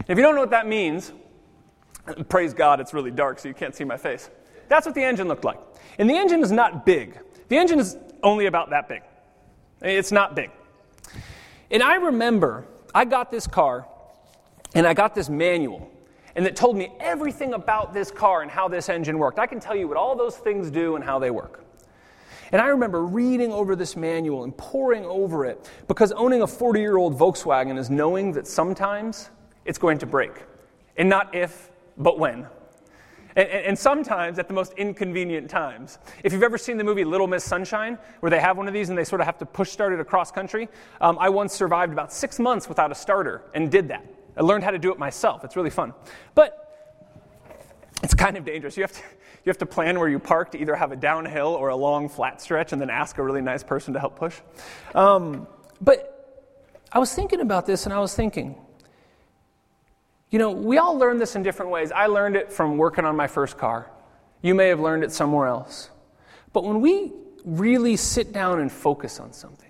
If 0.08 0.18
you 0.18 0.24
don't 0.24 0.36
know 0.36 0.42
what 0.42 0.52
that 0.52 0.68
means, 0.68 1.12
praise 2.30 2.54
God, 2.54 2.80
it's 2.80 2.94
really 2.94 3.12
dark, 3.12 3.40
so 3.40 3.48
you 3.48 3.54
can't 3.54 3.76
see 3.76 3.84
my 3.84 3.98
face. 3.98 4.30
That's 4.68 4.86
what 4.86 4.96
the 4.96 5.04
engine 5.04 5.28
looked 5.28 5.46
like. 5.46 5.60
And 5.98 6.10
the 6.10 6.16
engine 6.16 6.42
is 6.42 6.52
not 6.52 6.86
big, 6.86 7.18
the 7.50 7.58
engine 7.58 7.80
is 7.80 7.98
only 8.24 8.46
about 8.46 8.70
that 8.70 8.88
big. 8.88 9.02
It's 9.82 10.12
not 10.12 10.36
big. 10.36 10.52
And 11.72 11.82
I 11.82 11.96
remember 11.96 12.66
I 12.94 13.06
got 13.06 13.32
this 13.32 13.48
car 13.48 13.88
and 14.76 14.86
I 14.86 14.94
got 14.94 15.16
this 15.16 15.30
manual 15.30 15.90
and 16.36 16.46
it 16.46 16.56
told 16.56 16.78
me 16.78 16.92
everything 17.00 17.54
about 17.54 17.94
this 17.94 18.12
car 18.12 18.42
and 18.42 18.50
how 18.50 18.68
this 18.68 18.90
engine 18.90 19.18
worked. 19.18 19.40
I 19.40 19.48
can 19.48 19.60
tell 19.60 19.76
you 19.76 19.88
what 19.88 19.98
all 19.98 20.16
those 20.16 20.38
things 20.38 20.72
do 20.72 20.96
and 20.96 21.04
how 21.04 21.20
they 21.20 21.32
work. 21.32 21.66
And 22.52 22.62
I 22.62 22.68
remember 22.68 23.04
reading 23.04 23.52
over 23.52 23.76
this 23.76 23.96
manual 23.96 24.44
and 24.44 24.56
poring 24.56 25.06
over 25.06 25.46
it 25.46 25.70
because 25.88 26.12
owning 26.12 26.42
a 26.42 26.48
40 26.48 26.80
year 26.80 26.98
old 26.98 27.18
Volkswagen 27.18 27.78
is 27.78 27.90
knowing 27.90 28.34
that 28.34 28.48
sometimes 28.48 29.30
it's 29.66 29.78
going 29.78 29.98
to 30.00 30.06
break. 30.06 30.32
And 30.98 31.10
not 31.10 31.34
if, 31.36 31.72
but 31.98 32.20
when. 32.20 32.48
And, 33.36 33.48
and, 33.48 33.80
sometimes 33.80 34.40
at 34.40 34.48
the 34.50 34.54
most 34.54 34.74
inconvenient 34.74 35.50
times. 35.50 36.00
If 36.24 36.34
you've 36.34 36.44
ever 36.44 36.58
seen 36.58 36.78
the 36.78 36.84
movie 36.84 37.06
Little 37.06 37.28
Miss 37.28 37.46
Sunshine, 37.46 37.98
where 38.20 38.30
they 38.30 38.42
have 38.42 38.58
one 38.58 38.68
of 38.68 38.74
these 38.74 38.90
and 38.90 38.98
they 38.98 39.06
sort 39.06 39.22
of 39.22 39.26
have 39.26 39.38
to 39.38 39.46
push 39.46 39.70
start 39.70 39.94
it 39.94 40.02
across 40.02 40.32
country, 40.32 40.68
um, 41.00 41.18
I 41.20 41.30
once 41.30 41.54
survived 41.54 41.94
about 41.94 42.12
six 42.12 42.40
months 42.40 42.68
without 42.68 42.92
a 42.92 42.96
starter 42.96 43.44
and 43.54 43.72
did 43.72 43.88
that. 43.88 44.06
I 44.36 44.42
learned 44.42 44.64
how 44.64 44.72
to 44.72 44.80
do 44.80 44.92
it 44.92 45.00
myself. 45.00 45.46
It's 45.46 45.56
really 45.56 45.70
fun. 45.70 45.94
But 46.36 46.58
it's 48.04 48.14
kind 48.14 48.38
of 48.38 48.44
dangerous. 48.44 48.76
You 48.76 48.84
have 48.84 48.92
to, 48.94 49.02
you 49.46 49.50
have 49.50 49.58
to 49.60 49.66
plan 49.66 50.00
where 50.00 50.10
you 50.10 50.20
park 50.20 50.52
to 50.52 50.62
either 50.62 50.76
have 50.76 50.92
a 50.92 50.96
downhill 50.96 51.50
or 51.50 51.70
a 51.70 51.76
long 51.76 52.10
flat 52.10 52.42
stretch 52.42 52.74
and 52.74 52.82
then 52.82 52.90
ask 52.90 53.18
a 53.18 53.24
really 53.24 53.42
nice 53.42 53.64
person 53.64 53.94
to 53.94 54.00
help 54.00 54.18
push. 54.18 54.36
Um, 54.94 55.48
but 55.80 56.12
I 56.92 57.00
was 57.00 57.14
thinking 57.14 57.40
about 57.40 57.66
this 57.66 57.86
and 57.86 57.94
I 57.94 58.00
was 58.00 58.14
thinking, 58.14 58.56
you 60.32 60.40
know, 60.40 60.52
we 60.52 60.78
all 60.78 60.98
learn 60.98 61.20
this 61.20 61.36
in 61.36 61.44
different 61.44 61.72
ways. 61.72 61.92
I 61.92 62.08
learned 62.08 62.38
it 62.38 62.52
from 62.52 62.78
working 62.78 63.06
on 63.06 63.16
my 63.18 63.28
first 63.28 63.58
car. 63.58 63.92
You 64.42 64.56
may 64.56 64.70
have 64.70 64.80
learned 64.80 65.04
it 65.04 65.12
somewhere 65.12 65.48
else. 65.48 65.90
But 66.54 66.64
when 66.64 66.82
we 66.82 67.12
really 67.44 67.98
sit 67.98 68.32
down 68.32 68.60
and 68.60 68.72
focus 68.72 69.20
on 69.20 69.34
something, 69.34 69.70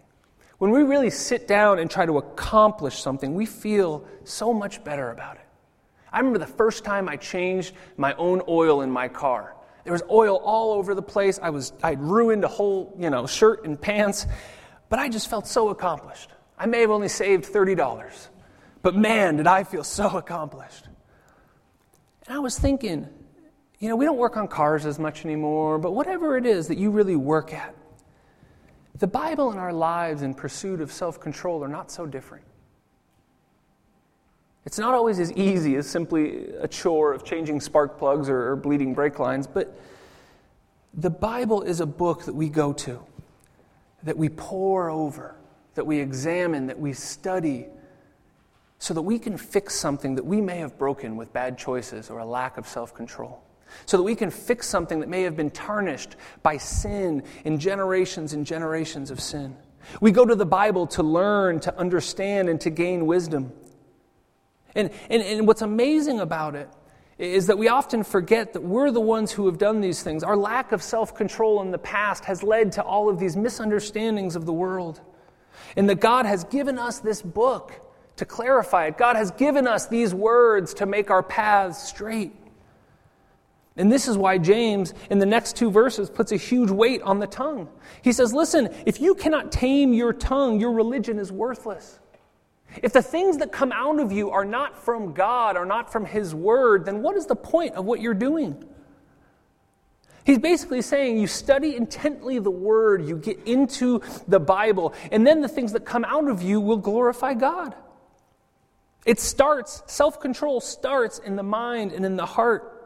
when 0.60 0.69
we 0.69 0.84
really 0.84 1.10
sit 1.10 1.47
down 1.47 1.80
and 1.80 1.89
try 1.89 2.06
to 2.06 2.19
accomplish 2.19 3.02
something, 3.02 3.34
we 3.34 3.47
feel 3.47 4.06
so 4.24 4.54
much 4.54 4.84
better 4.84 5.10
about 5.10 5.38
it. 5.38 5.47
I 6.13 6.19
remember 6.19 6.38
the 6.38 6.45
first 6.45 6.84
time 6.84 7.10
I 7.10 7.15
changed 7.15 7.74
my 7.97 8.13
own 8.13 8.43
oil 8.47 8.82
in 8.82 8.91
my 8.91 9.08
car. 9.08 9.56
There 9.84 9.93
was 9.93 10.04
oil 10.12 10.36
all 10.38 10.74
over 10.74 10.93
the 10.93 11.02
place. 11.02 11.39
I 11.41 11.50
was 11.50 11.74
I'd 11.82 12.00
ruined 12.00 12.43
a 12.43 12.47
whole, 12.47 12.95
you 13.00 13.10
know, 13.10 13.26
shirt 13.26 13.65
and 13.65 13.82
pants, 13.82 14.28
but 14.89 15.00
I 15.00 15.10
just 15.10 15.28
felt 15.28 15.47
so 15.47 15.69
accomplished. 15.69 16.30
I 16.56 16.67
may 16.67 16.82
have 16.82 16.91
only 16.91 17.08
saved 17.08 17.45
$30. 17.45 18.28
But 18.82 18.96
man, 18.96 19.38
did 19.38 19.48
I 19.48 19.63
feel 19.63 19.84
so 19.84 20.17
accomplished. 20.17 20.88
And 22.28 22.36
I 22.36 22.39
was 22.39 22.58
thinking, 22.58 23.08
you 23.80 23.89
know, 23.89 23.96
we 23.96 24.06
don't 24.06 24.17
work 24.17 24.38
on 24.38 24.48
cars 24.48 24.86
as 24.86 25.00
much 25.00 25.26
anymore, 25.26 25.78
but 25.78 25.91
whatever 25.91 26.38
it 26.38 26.46
is 26.46 26.67
that 26.67 26.78
you 26.78 26.91
really 26.91 27.15
work 27.15 27.54
at, 27.54 27.76
the 29.00 29.08
Bible 29.08 29.50
and 29.50 29.60
our 29.60 29.74
lives 29.74 30.22
in 30.22 30.34
pursuit 30.34 30.82
of 30.82 30.91
self 30.91 31.20
control 31.20 31.63
are 31.63 31.67
not 31.67 31.91
so 31.91 32.06
different. 32.06 32.46
It's 34.65 34.78
not 34.78 34.94
always 34.94 35.20
as 35.20 35.32
easy 35.34 35.76
as 35.76 35.88
simply 35.88 36.50
a 36.60 36.67
chore 36.67 37.13
of 37.13 37.24
changing 37.24 37.62
spark 37.62 37.98
plugs 37.98 38.30
or, 38.30 38.52
or 38.52 38.56
bleeding 38.56 38.94
brake 38.94 39.17
lines, 39.17 39.48
but 39.48 39.76
the 40.94 41.10
Bible 41.10 41.63
is 41.63 41.80
a 41.80 41.86
book 41.86 42.26
that 42.26 42.36
we 42.36 42.50
go 42.50 42.74
to, 42.74 43.02
that 44.04 44.17
we 44.17 44.30
pore 44.30 44.89
over, 44.89 45.36
that 45.74 45.88
we 45.88 46.00
examine, 46.00 46.67
that 46.67 46.80
we 46.80 46.94
study 46.94 47.65
so 48.82 48.96
that 48.96 49.04
we 49.04 49.20
can 49.20 49.38
fix 49.38 49.76
something 49.76 50.15
that 50.15 50.26
we 50.26 50.41
may 50.41 50.58
have 50.58 50.76
broken 50.76 51.15
with 51.15 51.32
bad 51.32 51.56
choices 51.56 52.10
or 52.10 52.17
a 52.17 52.26
lack 52.26 52.58
of 52.58 52.67
self 52.67 52.96
control. 52.96 53.44
So 53.86 53.96
that 53.96 54.04
we 54.04 54.15
can 54.15 54.32
fix 54.32 54.67
something 54.67 55.02
that 55.02 55.08
may 55.08 55.22
have 55.22 55.38
been 55.38 55.52
tarnished 55.52 56.15
by 56.41 56.58
sin 56.58 57.22
in 57.46 57.60
generations 57.60 58.34
and 58.34 58.44
generations 58.44 59.12
of 59.12 59.20
sin. 59.20 59.56
We 60.02 60.12
go 60.12 60.26
to 60.26 60.34
the 60.34 60.48
Bible 60.48 60.88
to 60.88 61.04
learn, 61.04 61.60
to 61.60 61.78
understand, 61.78 62.50
and 62.50 62.60
to 62.62 62.72
gain 62.72 63.06
wisdom. 63.06 63.54
And, 64.74 64.89
and, 65.12 65.22
and 65.22 65.48
what's 65.48 65.62
amazing 65.62 66.20
about 66.20 66.56
it 66.56 66.67
is 67.20 67.46
that 67.48 67.60
we 67.60 67.67
often 67.67 68.04
forget 68.04 68.54
that 68.54 68.63
we're 68.63 68.89
the 68.89 69.00
ones 69.00 69.32
who 69.32 69.46
have 69.46 69.60
done 69.60 69.82
these 69.82 70.02
things. 70.02 70.24
Our 70.24 70.36
lack 70.36 70.72
of 70.72 70.82
self 70.82 71.13
control 71.13 71.62
in 71.62 71.70
the 71.70 71.78
past 71.78 72.26
has 72.26 72.41
led 72.41 72.72
to 72.74 72.82
all 72.82 73.10
of 73.10 73.20
these 73.20 73.38
misunderstandings 73.38 74.36
of 74.36 74.48
the 74.48 74.54
world. 74.54 75.02
And 75.78 75.88
that 75.88 76.00
God 76.00 76.26
has 76.26 76.46
given 76.46 76.80
us 76.80 76.98
this 76.98 77.22
book 77.22 77.80
to 78.17 78.26
clarify 78.26 78.88
it. 78.88 78.97
God 78.97 79.15
has 79.15 79.32
given 79.32 79.67
us 79.67 79.88
these 79.88 80.13
words 80.13 80.74
to 80.76 80.86
make 80.86 81.10
our 81.10 81.24
paths 81.24 81.88
straight. 81.88 82.34
And 83.78 83.91
this 83.91 84.08
is 84.08 84.17
why 84.17 84.38
James, 84.38 84.93
in 85.10 85.19
the 85.19 85.26
next 85.26 85.56
two 85.56 85.71
verses, 85.71 86.10
puts 86.10 86.32
a 86.32 86.38
huge 86.38 86.69
weight 86.69 87.02
on 87.04 87.19
the 87.19 87.28
tongue. 87.28 87.69
He 88.02 88.12
says, 88.12 88.34
Listen, 88.34 88.69
if 88.86 89.00
you 89.00 89.15
cannot 89.15 89.52
tame 89.52 89.93
your 89.93 90.13
tongue, 90.13 90.60
your 90.60 90.74
religion 90.74 91.17
is 91.17 91.32
worthless. 91.32 92.00
If 92.82 92.93
the 92.93 93.02
things 93.02 93.38
that 93.38 93.52
come 93.52 93.71
out 93.71 94.00
of 94.00 94.12
you 94.12 94.30
are 94.30 94.45
not 94.45 94.78
from 94.78 95.13
God, 95.13 95.58
are 95.58 95.65
not 95.65 95.91
from 95.91 96.06
His 96.06 96.36
Word, 96.36 96.86
then 96.86 97.02
what 97.02 97.17
is 97.17 97.26
the 97.26 97.36
point 97.36 97.76
of 97.76 97.86
what 97.86 98.02
you're 98.02 98.13
doing? 98.13 98.63
He's 100.24 100.38
basically 100.38 100.82
saying 100.82 101.17
you 101.17 101.28
study 101.28 101.76
intently 101.76 102.39
the 102.39 102.52
Word, 102.52 103.08
you 103.08 103.17
get 103.17 103.39
into 103.45 104.02
the 104.28 104.39
Bible, 104.39 104.93
and 105.12 105.26
then 105.26 105.41
the 105.41 105.47
things 105.47 105.74
that 105.74 105.86
come 105.86 106.06
out 106.06 106.28
of 106.28 106.41
you 106.41 106.62
will 106.62 106.78
glorify 106.78 107.34
God. 107.34 107.76
It 109.06 109.20
starts, 109.20 109.84
self 109.88 110.20
control 110.20 110.62
starts 110.62 111.20
in 111.20 111.36
the 111.36 111.44
mind 111.44 111.92
and 111.92 112.06
in 112.06 112.16
the 112.16 112.26
heart. 112.26 112.78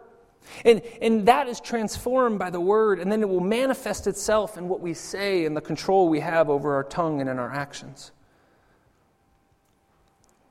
And, 0.64 0.82
and 1.02 1.28
that 1.28 1.48
is 1.48 1.60
transformed 1.60 2.38
by 2.40 2.52
the 2.52 2.60
word, 2.60 3.00
and 3.00 3.12
then 3.12 3.22
it 3.22 3.30
will 3.30 3.40
manifest 3.40 4.06
itself 4.08 4.58
in 4.58 4.68
what 4.68 4.80
we 4.80 4.94
say 4.94 5.46
and 5.46 5.58
the 5.58 5.62
control 5.62 6.08
we 6.08 6.20
have 6.20 6.50
over 6.50 6.76
our 6.76 6.84
tongue 6.84 7.20
and 7.20 7.30
in 7.30 7.40
our 7.40 7.52
actions. 7.52 8.12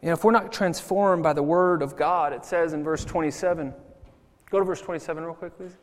You 0.02 0.08
know, 0.08 0.14
if 0.14 0.24
we're 0.24 0.32
not 0.32 0.52
transformed 0.52 1.22
by 1.22 1.32
the 1.32 1.42
word 1.42 1.80
of 1.80 1.96
God, 1.96 2.32
it 2.32 2.44
says 2.44 2.72
in 2.72 2.84
verse 2.84 3.04
27, 3.04 3.72
go 4.50 4.58
to 4.58 4.64
verse 4.64 4.80
27 4.80 5.24
real 5.24 5.34
quick, 5.34 5.56
please. 5.56 5.76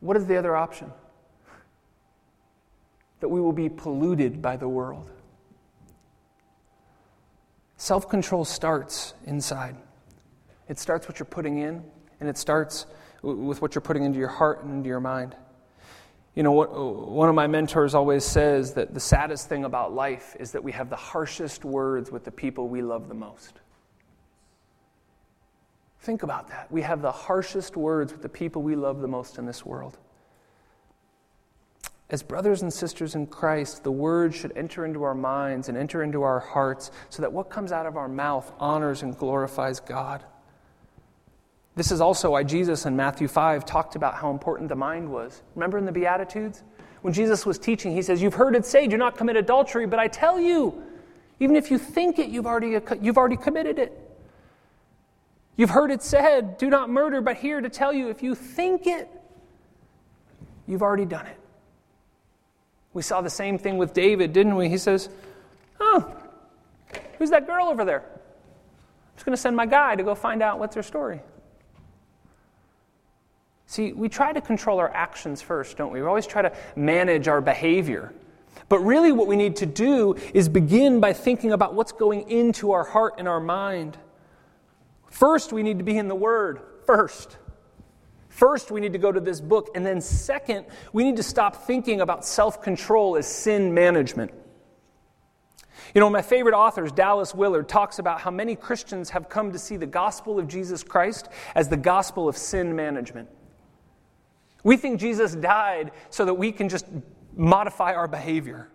What 0.00 0.16
is 0.16 0.26
the 0.26 0.36
other 0.36 0.54
option? 0.54 0.92
That 3.20 3.28
we 3.28 3.40
will 3.40 3.54
be 3.54 3.68
polluted 3.70 4.42
by 4.42 4.56
the 4.58 4.68
world. 4.68 5.10
Self 7.76 8.08
control 8.08 8.44
starts 8.44 9.14
inside. 9.26 9.76
It 10.68 10.78
starts 10.78 11.08
what 11.08 11.18
you're 11.18 11.26
putting 11.26 11.58
in, 11.58 11.84
and 12.20 12.28
it 12.28 12.38
starts 12.38 12.86
with 13.22 13.60
what 13.60 13.74
you're 13.74 13.82
putting 13.82 14.04
into 14.04 14.18
your 14.18 14.28
heart 14.28 14.62
and 14.64 14.72
into 14.72 14.88
your 14.88 15.00
mind. 15.00 15.36
You 16.34 16.42
know, 16.42 16.52
what, 16.52 16.74
one 16.74 17.28
of 17.28 17.34
my 17.34 17.46
mentors 17.46 17.94
always 17.94 18.24
says 18.24 18.74
that 18.74 18.92
the 18.92 19.00
saddest 19.00 19.48
thing 19.48 19.64
about 19.64 19.94
life 19.94 20.36
is 20.38 20.52
that 20.52 20.62
we 20.62 20.72
have 20.72 20.90
the 20.90 20.96
harshest 20.96 21.64
words 21.64 22.10
with 22.10 22.24
the 22.24 22.30
people 22.30 22.68
we 22.68 22.82
love 22.82 23.08
the 23.08 23.14
most. 23.14 23.60
Think 26.00 26.22
about 26.22 26.48
that. 26.48 26.70
We 26.70 26.82
have 26.82 27.00
the 27.00 27.10
harshest 27.10 27.76
words 27.76 28.12
with 28.12 28.22
the 28.22 28.28
people 28.28 28.62
we 28.62 28.76
love 28.76 29.00
the 29.00 29.08
most 29.08 29.38
in 29.38 29.46
this 29.46 29.64
world. 29.64 29.98
As 32.08 32.22
brothers 32.22 32.62
and 32.62 32.72
sisters 32.72 33.16
in 33.16 33.26
Christ, 33.26 33.82
the 33.82 33.90
word 33.90 34.34
should 34.34 34.52
enter 34.56 34.84
into 34.84 35.02
our 35.02 35.14
minds 35.14 35.68
and 35.68 35.76
enter 35.76 36.04
into 36.04 36.22
our 36.22 36.38
hearts 36.38 36.92
so 37.10 37.22
that 37.22 37.32
what 37.32 37.50
comes 37.50 37.72
out 37.72 37.86
of 37.86 37.96
our 37.96 38.08
mouth 38.08 38.50
honors 38.60 39.02
and 39.02 39.16
glorifies 39.16 39.80
God. 39.80 40.22
This 41.74 41.90
is 41.90 42.00
also 42.00 42.30
why 42.30 42.44
Jesus 42.44 42.86
in 42.86 42.94
Matthew 42.96 43.26
5 43.26 43.66
talked 43.66 43.96
about 43.96 44.14
how 44.14 44.30
important 44.30 44.68
the 44.68 44.76
mind 44.76 45.10
was. 45.10 45.42
Remember 45.56 45.78
in 45.78 45.84
the 45.84 45.92
Beatitudes? 45.92 46.62
When 47.02 47.12
Jesus 47.12 47.44
was 47.44 47.58
teaching, 47.58 47.92
he 47.92 48.02
says, 48.02 48.22
You've 48.22 48.34
heard 48.34 48.54
it 48.54 48.64
say, 48.64 48.86
do 48.86 48.96
not 48.96 49.16
commit 49.16 49.36
adultery, 49.36 49.86
but 49.86 49.98
I 49.98 50.08
tell 50.08 50.40
you, 50.40 50.82
even 51.38 51.54
if 51.54 51.70
you 51.70 51.78
think 51.78 52.18
it, 52.18 52.30
you've 52.30 52.46
already, 52.46 52.78
you've 53.00 53.18
already 53.18 53.36
committed 53.36 53.78
it. 53.78 53.92
You've 55.56 55.70
heard 55.70 55.90
it 55.90 56.02
said, 56.02 56.56
Do 56.56 56.70
not 56.70 56.88
murder, 56.88 57.20
but 57.20 57.36
here 57.36 57.60
to 57.60 57.68
tell 57.68 57.92
you, 57.92 58.08
if 58.08 58.22
you 58.22 58.34
think 58.34 58.86
it, 58.86 59.08
you've 60.66 60.82
already 60.82 61.04
done 61.04 61.26
it. 61.26 61.38
We 62.96 63.02
saw 63.02 63.20
the 63.20 63.28
same 63.28 63.58
thing 63.58 63.76
with 63.76 63.92
David, 63.92 64.32
didn't 64.32 64.56
we? 64.56 64.70
He 64.70 64.78
says, 64.78 65.10
Oh, 65.78 66.16
who's 67.18 67.28
that 67.28 67.46
girl 67.46 67.66
over 67.66 67.84
there? 67.84 68.00
I'm 68.00 69.16
just 69.16 69.26
going 69.26 69.36
to 69.36 69.40
send 69.40 69.54
my 69.54 69.66
guy 69.66 69.96
to 69.96 70.02
go 70.02 70.14
find 70.14 70.42
out 70.42 70.58
what's 70.58 70.74
her 70.76 70.82
story. 70.82 71.20
See, 73.66 73.92
we 73.92 74.08
try 74.08 74.32
to 74.32 74.40
control 74.40 74.78
our 74.78 74.88
actions 74.88 75.42
first, 75.42 75.76
don't 75.76 75.92
we? 75.92 76.00
We 76.00 76.06
always 76.06 76.26
try 76.26 76.40
to 76.40 76.56
manage 76.74 77.28
our 77.28 77.42
behavior. 77.42 78.14
But 78.70 78.78
really, 78.78 79.12
what 79.12 79.26
we 79.26 79.36
need 79.36 79.56
to 79.56 79.66
do 79.66 80.16
is 80.32 80.48
begin 80.48 80.98
by 80.98 81.12
thinking 81.12 81.52
about 81.52 81.74
what's 81.74 81.92
going 81.92 82.30
into 82.30 82.72
our 82.72 82.84
heart 82.84 83.16
and 83.18 83.28
our 83.28 83.40
mind. 83.40 83.98
First, 85.10 85.52
we 85.52 85.62
need 85.62 85.76
to 85.76 85.84
be 85.84 85.98
in 85.98 86.08
the 86.08 86.14
Word. 86.14 86.60
First. 86.86 87.36
First, 88.36 88.70
we 88.70 88.82
need 88.82 88.92
to 88.92 88.98
go 88.98 89.10
to 89.10 89.18
this 89.18 89.40
book. 89.40 89.70
And 89.74 89.86
then, 89.86 90.02
second, 90.02 90.66
we 90.92 91.04
need 91.04 91.16
to 91.16 91.22
stop 91.22 91.66
thinking 91.66 92.02
about 92.02 92.22
self 92.22 92.60
control 92.60 93.16
as 93.16 93.26
sin 93.26 93.72
management. 93.72 94.30
You 95.94 96.02
know, 96.02 96.10
my 96.10 96.20
favorite 96.20 96.54
authors, 96.54 96.92
Dallas 96.92 97.34
Willard, 97.34 97.66
talks 97.66 97.98
about 97.98 98.20
how 98.20 98.30
many 98.30 98.54
Christians 98.54 99.08
have 99.08 99.30
come 99.30 99.52
to 99.52 99.58
see 99.58 99.78
the 99.78 99.86
gospel 99.86 100.38
of 100.38 100.48
Jesus 100.48 100.82
Christ 100.82 101.30
as 101.54 101.70
the 101.70 101.78
gospel 101.78 102.28
of 102.28 102.36
sin 102.36 102.76
management. 102.76 103.30
We 104.62 104.76
think 104.76 105.00
Jesus 105.00 105.34
died 105.34 105.92
so 106.10 106.26
that 106.26 106.34
we 106.34 106.52
can 106.52 106.68
just 106.68 106.84
modify 107.34 107.94
our 107.94 108.06
behavior. 108.06 108.68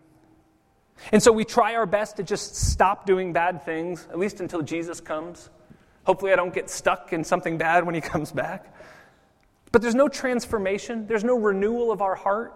And 1.11 1.21
so 1.21 1.31
we 1.31 1.45
try 1.45 1.75
our 1.75 1.85
best 1.85 2.17
to 2.17 2.23
just 2.23 2.55
stop 2.55 3.05
doing 3.05 3.31
bad 3.31 3.63
things, 3.63 4.07
at 4.09 4.17
least 4.17 4.39
until 4.39 4.63
Jesus 4.63 4.99
comes. 4.99 5.51
Hopefully, 6.03 6.33
I 6.33 6.35
don't 6.35 6.53
get 6.53 6.67
stuck 6.67 7.13
in 7.13 7.23
something 7.23 7.59
bad 7.59 7.85
when 7.85 7.93
he 7.93 8.01
comes 8.15 8.31
back. 8.31 8.73
But 9.71 9.81
there's 9.81 9.95
no 9.95 10.07
transformation, 10.07 11.07
there's 11.07 11.23
no 11.23 11.37
renewal 11.37 11.91
of 11.91 12.01
our 12.01 12.15
heart. 12.15 12.53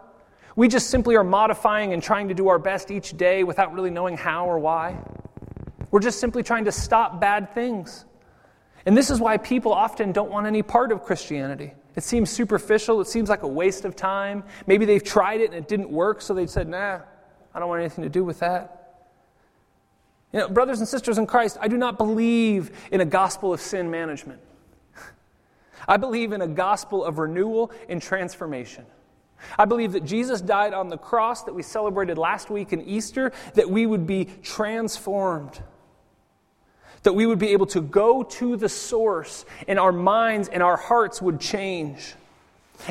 We 0.56 0.68
just 0.68 0.90
simply 0.90 1.16
are 1.16 1.24
modifying 1.24 1.94
and 1.94 2.02
trying 2.02 2.30
to 2.30 2.34
do 2.34 2.48
our 2.48 2.60
best 2.60 2.92
each 2.92 3.18
day 3.18 3.44
without 3.44 3.74
really 3.74 3.90
knowing 3.90 4.16
how 4.18 4.46
or 4.46 4.58
why. 4.60 4.98
We're 5.92 6.00
just 6.00 6.20
simply 6.20 6.44
trying 6.44 6.66
to 6.66 6.72
stop 6.72 7.20
bad 7.20 7.54
things. 7.54 8.06
And 8.86 8.96
this 8.96 9.10
is 9.10 9.20
why 9.20 9.38
people 9.38 9.74
often 9.74 10.12
don't 10.12 10.30
want 10.30 10.48
any 10.48 10.62
part 10.62 10.92
of 10.92 11.04
Christianity. 11.04 11.74
It 11.96 12.04
seems 12.04 12.30
superficial, 12.30 13.02
it 13.02 13.08
seems 13.08 13.30
like 13.30 13.44
a 13.44 13.48
waste 13.48 13.86
of 13.86 13.96
time. 13.96 14.44
Maybe 14.68 14.86
they've 14.86 15.04
tried 15.04 15.42
it 15.42 15.46
and 15.46 15.56
it 15.56 15.68
didn't 15.68 15.90
work, 15.90 16.22
so 16.22 16.34
they 16.34 16.48
said, 16.48 16.68
nah, 16.68 17.00
I 17.54 17.60
don't 17.60 17.70
want 17.70 17.82
anything 17.82 18.04
to 18.04 18.10
do 18.10 18.24
with 18.24 18.40
that. 18.40 18.82
You 20.34 20.40
know, 20.42 20.50
brothers 20.50 20.80
and 20.80 20.88
sisters 20.88 21.18
in 21.18 21.26
Christ, 21.26 21.58
I 21.62 21.70
do 21.70 21.78
not 21.78 21.98
believe 21.98 22.72
in 22.92 23.00
a 23.00 23.06
gospel 23.06 23.54
of 23.54 23.62
sin 23.62 23.90
management. 23.90 24.42
I 25.88 25.98
believe 25.98 26.32
in 26.32 26.42
a 26.42 26.48
gospel 26.48 27.04
of 27.04 27.18
renewal 27.20 27.72
and 27.90 28.02
transformation. 28.02 28.86
I 29.58 29.66
believe 29.66 29.92
that 29.94 30.06
Jesus 30.06 30.42
died 30.42 30.74
on 30.74 30.90
the 30.90 30.98
cross 30.98 31.44
that 31.44 31.54
we 31.54 31.62
celebrated 31.62 32.18
last 32.18 32.50
week 32.50 32.74
in 32.74 32.82
Easter, 32.82 33.32
that 33.54 33.70
we 33.70 33.86
would 33.86 34.08
be 34.08 34.26
transformed. 34.44 35.62
That 37.04 37.14
we 37.14 37.26
would 37.26 37.40
be 37.40 37.50
able 37.50 37.68
to 37.68 37.82
go 37.82 38.24
to 38.24 38.56
the 38.56 38.70
source 38.70 39.46
and 39.68 39.80
our 39.80 39.92
minds 39.92 40.48
and 40.48 40.64
our 40.64 40.78
hearts 40.78 41.22
would 41.22 41.40
change. 41.40 42.16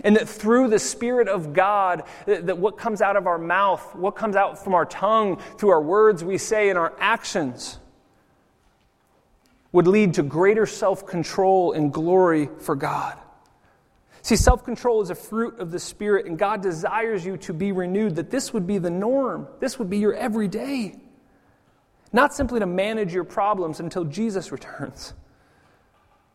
And 0.03 0.17
that 0.17 0.29
through 0.29 0.69
the 0.69 0.79
Spirit 0.79 1.29
of 1.29 1.53
God, 1.53 2.05
that, 2.27 2.47
that 2.47 2.59
what 2.59 2.79
comes 2.79 3.03
out 3.03 3.17
of 3.17 3.27
our 3.27 3.39
mouth, 3.39 3.95
what 3.95 4.13
comes 4.13 4.37
out 4.37 4.63
from 4.63 4.75
our 4.75 4.87
tongue, 4.87 5.37
through 5.59 5.71
our 5.71 5.83
words 5.83 6.25
we 6.25 6.39
say 6.39 6.71
and 6.71 6.79
our 6.79 6.95
actions, 6.99 7.79
would 9.75 9.89
lead 9.89 10.15
to 10.15 10.23
greater 10.23 10.67
self 10.67 11.05
control 11.05 11.73
and 11.73 11.93
glory 11.93 12.49
for 12.61 12.77
God. 12.77 13.19
See, 14.23 14.37
self 14.37 14.65
control 14.65 15.03
is 15.03 15.11
a 15.11 15.17
fruit 15.17 15.59
of 15.59 15.73
the 15.73 15.81
Spirit, 15.81 16.27
and 16.27 16.39
God 16.39 16.63
desires 16.63 17.27
you 17.27 17.37
to 17.39 17.53
be 17.53 17.73
renewed, 17.73 18.15
that 18.15 18.31
this 18.31 18.55
would 18.55 18.69
be 18.69 18.79
the 18.79 18.89
norm. 18.89 19.49
This 19.59 19.77
would 19.81 19.91
be 19.91 19.99
your 19.99 20.15
everyday. 20.15 20.95
Not 22.13 22.33
simply 22.33 22.61
to 22.61 22.67
manage 22.67 23.13
your 23.13 23.25
problems 23.25 23.81
until 23.81 24.05
Jesus 24.05 24.53
returns. 24.53 25.13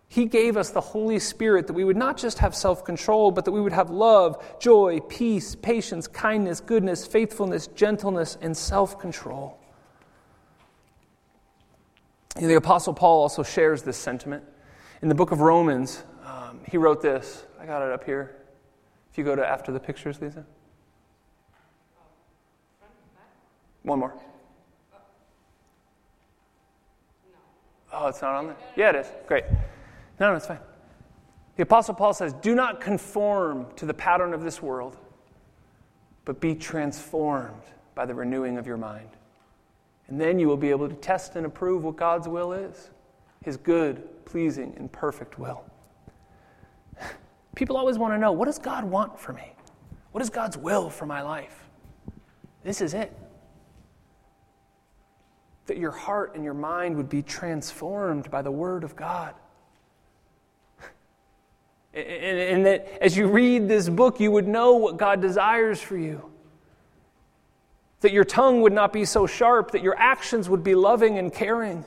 He 0.09 0.25
gave 0.25 0.57
us 0.57 0.71
the 0.71 0.81
Holy 0.81 1.19
Spirit 1.19 1.67
that 1.67 1.73
we 1.73 1.85
would 1.85 1.95
not 1.95 2.17
just 2.17 2.39
have 2.39 2.53
self 2.53 2.83
control, 2.83 3.31
but 3.31 3.45
that 3.45 3.51
we 3.51 3.61
would 3.61 3.71
have 3.71 3.89
love, 3.89 4.59
joy, 4.59 4.99
peace, 4.99 5.55
patience, 5.55 6.09
kindness, 6.09 6.59
goodness, 6.59 7.07
faithfulness, 7.07 7.67
gentleness, 7.67 8.37
and 8.41 8.57
self 8.57 8.99
control. 8.99 9.58
The 12.35 12.55
Apostle 12.55 12.93
Paul 12.93 13.21
also 13.21 13.43
shares 13.43 13.83
this 13.83 13.97
sentiment. 13.97 14.43
In 15.01 15.09
the 15.09 15.15
book 15.15 15.31
of 15.31 15.41
Romans, 15.41 16.03
um, 16.25 16.59
he 16.67 16.77
wrote 16.77 17.01
this. 17.01 17.45
I 17.59 17.65
got 17.65 17.81
it 17.81 17.91
up 17.91 18.03
here. 18.03 18.35
If 19.11 19.17
you 19.17 19.23
go 19.23 19.35
to 19.35 19.45
after 19.45 19.71
the 19.71 19.79
pictures, 19.79 20.21
Lisa. 20.21 20.45
One 23.83 23.99
more. 23.99 24.13
Oh, 27.91 28.07
it's 28.07 28.21
not 28.21 28.35
on 28.35 28.47
there? 28.47 28.55
Yeah, 28.75 28.89
it 28.89 28.95
is. 28.97 29.07
Great. 29.27 29.45
No, 30.19 30.29
no, 30.29 30.35
it's 30.35 30.45
fine. 30.45 30.59
The 31.55 31.63
Apostle 31.63 31.95
Paul 31.95 32.13
says, 32.13 32.33
Do 32.33 32.55
not 32.55 32.79
conform 32.79 33.67
to 33.77 33.85
the 33.85 33.93
pattern 33.93 34.33
of 34.33 34.43
this 34.43 34.61
world, 34.61 34.95
but 36.23 36.39
be 36.39 36.55
transformed 36.55 37.63
by 37.95 38.05
the 38.05 38.13
renewing 38.13 38.57
of 38.57 38.67
your 38.67 38.77
mind. 38.77 39.09
And 40.09 40.19
then 40.19 40.39
you 40.39 40.47
will 40.47 40.57
be 40.57 40.69
able 40.69 40.89
to 40.89 40.95
test 40.95 41.35
and 41.35 41.45
approve 41.45 41.83
what 41.83 41.95
God's 41.95 42.27
will 42.27 42.51
is 42.53 42.89
his 43.43 43.55
good, 43.55 44.25
pleasing, 44.25 44.73
and 44.77 44.91
perfect 44.91 45.39
will. 45.39 45.63
People 47.55 47.77
always 47.77 47.97
want 47.97 48.13
to 48.13 48.17
know 48.17 48.31
what 48.31 48.45
does 48.45 48.59
God 48.59 48.83
want 48.83 49.17
for 49.17 49.33
me? 49.33 49.53
What 50.11 50.21
is 50.21 50.29
God's 50.29 50.57
will 50.57 50.89
for 50.89 51.05
my 51.05 51.21
life? 51.21 51.69
This 52.63 52.81
is 52.81 52.93
it. 52.93 53.17
That 55.67 55.77
your 55.77 55.91
heart 55.91 56.35
and 56.35 56.43
your 56.43 56.53
mind 56.53 56.97
would 56.97 57.09
be 57.09 57.21
transformed 57.21 58.29
by 58.29 58.41
the 58.41 58.51
Word 58.51 58.83
of 58.83 58.95
God. 58.95 59.35
And, 61.93 62.65
that 62.65 62.87
as 63.01 63.17
you 63.17 63.27
read 63.27 63.67
this 63.67 63.89
book, 63.89 64.19
you 64.19 64.31
would 64.31 64.47
know 64.47 64.75
what 64.75 64.97
God 64.97 65.21
desires 65.21 65.81
for 65.81 65.97
you. 65.97 66.29
That 68.01 68.13
your 68.13 68.23
tongue 68.23 68.61
would 68.61 68.73
not 68.73 68.93
be 68.93 69.05
so 69.05 69.27
sharp, 69.27 69.71
that 69.71 69.83
your 69.83 69.95
actions 69.97 70.47
would 70.49 70.63
be 70.63 70.75
loving 70.75 71.17
and 71.17 71.33
caring. 71.33 71.83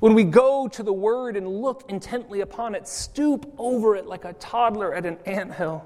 When 0.00 0.14
we 0.14 0.24
go 0.24 0.68
to 0.68 0.82
the 0.82 0.92
Word 0.92 1.36
and 1.36 1.46
look 1.46 1.84
intently 1.88 2.40
upon 2.40 2.74
it, 2.74 2.86
stoop 2.86 3.52
over 3.58 3.96
it 3.96 4.06
like 4.06 4.24
a 4.24 4.32
toddler 4.34 4.94
at 4.94 5.06
an 5.06 5.18
ant 5.26 5.54
hill, 5.54 5.84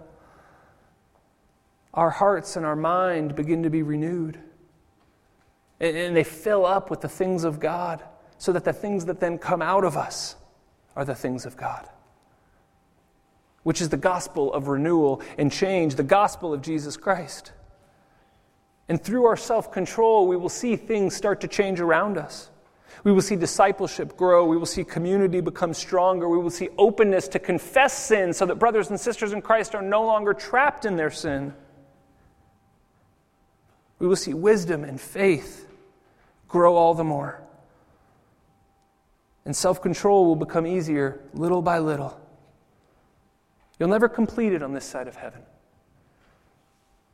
our 1.95 2.11
hearts 2.11 2.57
and 2.57 2.65
our 2.65 2.77
mind 2.77 3.35
begin 3.35 3.63
to 3.63 3.71
be 3.71 3.83
renewed. 3.83 4.39
And 5.81 6.17
they 6.17 6.25
fill 6.25 6.65
up 6.65 6.91
with 6.91 7.01
the 7.01 7.09
things 7.09 7.45
of 7.45 7.59
God, 7.59 8.03
so 8.39 8.53
that 8.53 8.65
the 8.65 8.73
things 8.73 9.05
that 9.07 9.21
then 9.21 9.39
come 9.39 9.63
out 9.63 9.85
of 9.85 9.97
us 9.97 10.37
are 10.97 11.05
the 11.05 11.15
things 11.15 11.47
of 11.47 11.57
God, 11.57 11.89
which 13.63 13.81
is 13.81 13.89
the 13.89 13.97
gospel 13.97 14.53
of 14.53 14.69
renewal 14.69 15.23
and 15.39 15.51
change, 15.51 15.95
the 15.95 16.03
gospel 16.03 16.53
of 16.53 16.61
Jesus 16.63 16.97
Christ. 16.97 17.53
And 18.89 19.03
through 19.03 19.25
our 19.27 19.37
self 19.37 19.73
control, 19.73 20.27
we 20.27 20.37
will 20.37 20.49
see 20.49 20.77
things 20.77 21.15
start 21.15 21.41
to 21.43 21.49
change 21.49 21.81
around 21.81 22.19
us. 22.19 22.51
We 23.05 23.13
will 23.13 23.23
see 23.23 23.37
discipleship 23.37 24.17
grow. 24.17 24.47
We 24.47 24.57
will 24.57 24.67
see 24.67 24.85
community 24.85 25.41
become 25.41 25.75
stronger. 25.75 26.29
We 26.29 26.39
will 26.39 26.51
see 26.51 26.69
openness 26.79 27.27
to 27.29 27.39
confess 27.39 27.97
sin 27.97 28.33
so 28.33 28.47
that 28.47 28.57
brothers 28.57 28.91
and 28.91 29.01
sisters 29.01 29.33
in 29.33 29.43
Christ 29.43 29.75
are 29.75 29.83
no 29.83 30.05
longer 30.05 30.35
trapped 30.35 30.85
in 30.85 30.97
their 30.97 31.11
sin. 31.11 31.55
We 33.99 34.07
will 34.07 34.17
see 34.17 34.35
wisdom 34.35 34.85
and 34.85 35.01
faith 35.01 35.69
grow 36.49 36.77
all 36.77 36.95
the 36.95 37.05
more. 37.05 37.41
And 39.45 39.57
self 39.57 39.83
control 39.83 40.27
will 40.27 40.37
become 40.37 40.67
easier 40.67 41.21
little 41.35 41.63
by 41.63 41.79
little. 41.79 42.21
You'll 43.79 43.89
never 43.89 44.09
complete 44.09 44.53
it 44.53 44.63
on 44.63 44.73
this 44.73 44.85
side 44.85 45.09
of 45.09 45.17
heaven. 45.17 45.43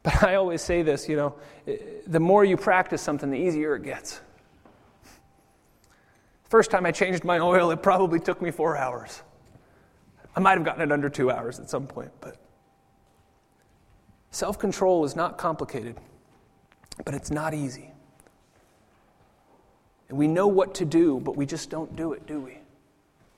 But 0.08 0.24
I 0.24 0.36
always 0.36 0.62
say 0.62 0.80
this 0.80 1.06
you 1.06 1.16
know, 1.16 1.34
the 2.06 2.18
more 2.18 2.42
you 2.42 2.56
practice 2.56 3.02
something, 3.02 3.30
the 3.30 3.36
easier 3.36 3.76
it 3.76 3.82
gets. 3.82 4.22
First 6.44 6.70
time 6.70 6.86
I 6.86 6.92
changed 6.92 7.24
my 7.24 7.38
oil, 7.40 7.70
it 7.72 7.82
probably 7.82 8.18
took 8.18 8.40
me 8.40 8.50
four 8.50 8.74
hours. 8.78 9.20
I 10.34 10.40
might 10.40 10.56
have 10.56 10.64
gotten 10.64 10.80
it 10.80 10.90
under 10.90 11.10
two 11.10 11.30
hours 11.30 11.60
at 11.60 11.68
some 11.68 11.86
point, 11.86 12.10
but 12.22 12.38
self 14.30 14.58
control 14.58 15.04
is 15.04 15.14
not 15.14 15.36
complicated, 15.36 15.96
but 17.04 17.12
it's 17.12 17.30
not 17.30 17.52
easy. 17.52 17.90
And 20.08 20.16
we 20.16 20.26
know 20.26 20.46
what 20.46 20.74
to 20.76 20.86
do, 20.86 21.20
but 21.20 21.36
we 21.36 21.44
just 21.44 21.68
don't 21.68 21.94
do 21.96 22.14
it, 22.14 22.26
do 22.26 22.40
we? 22.40 22.56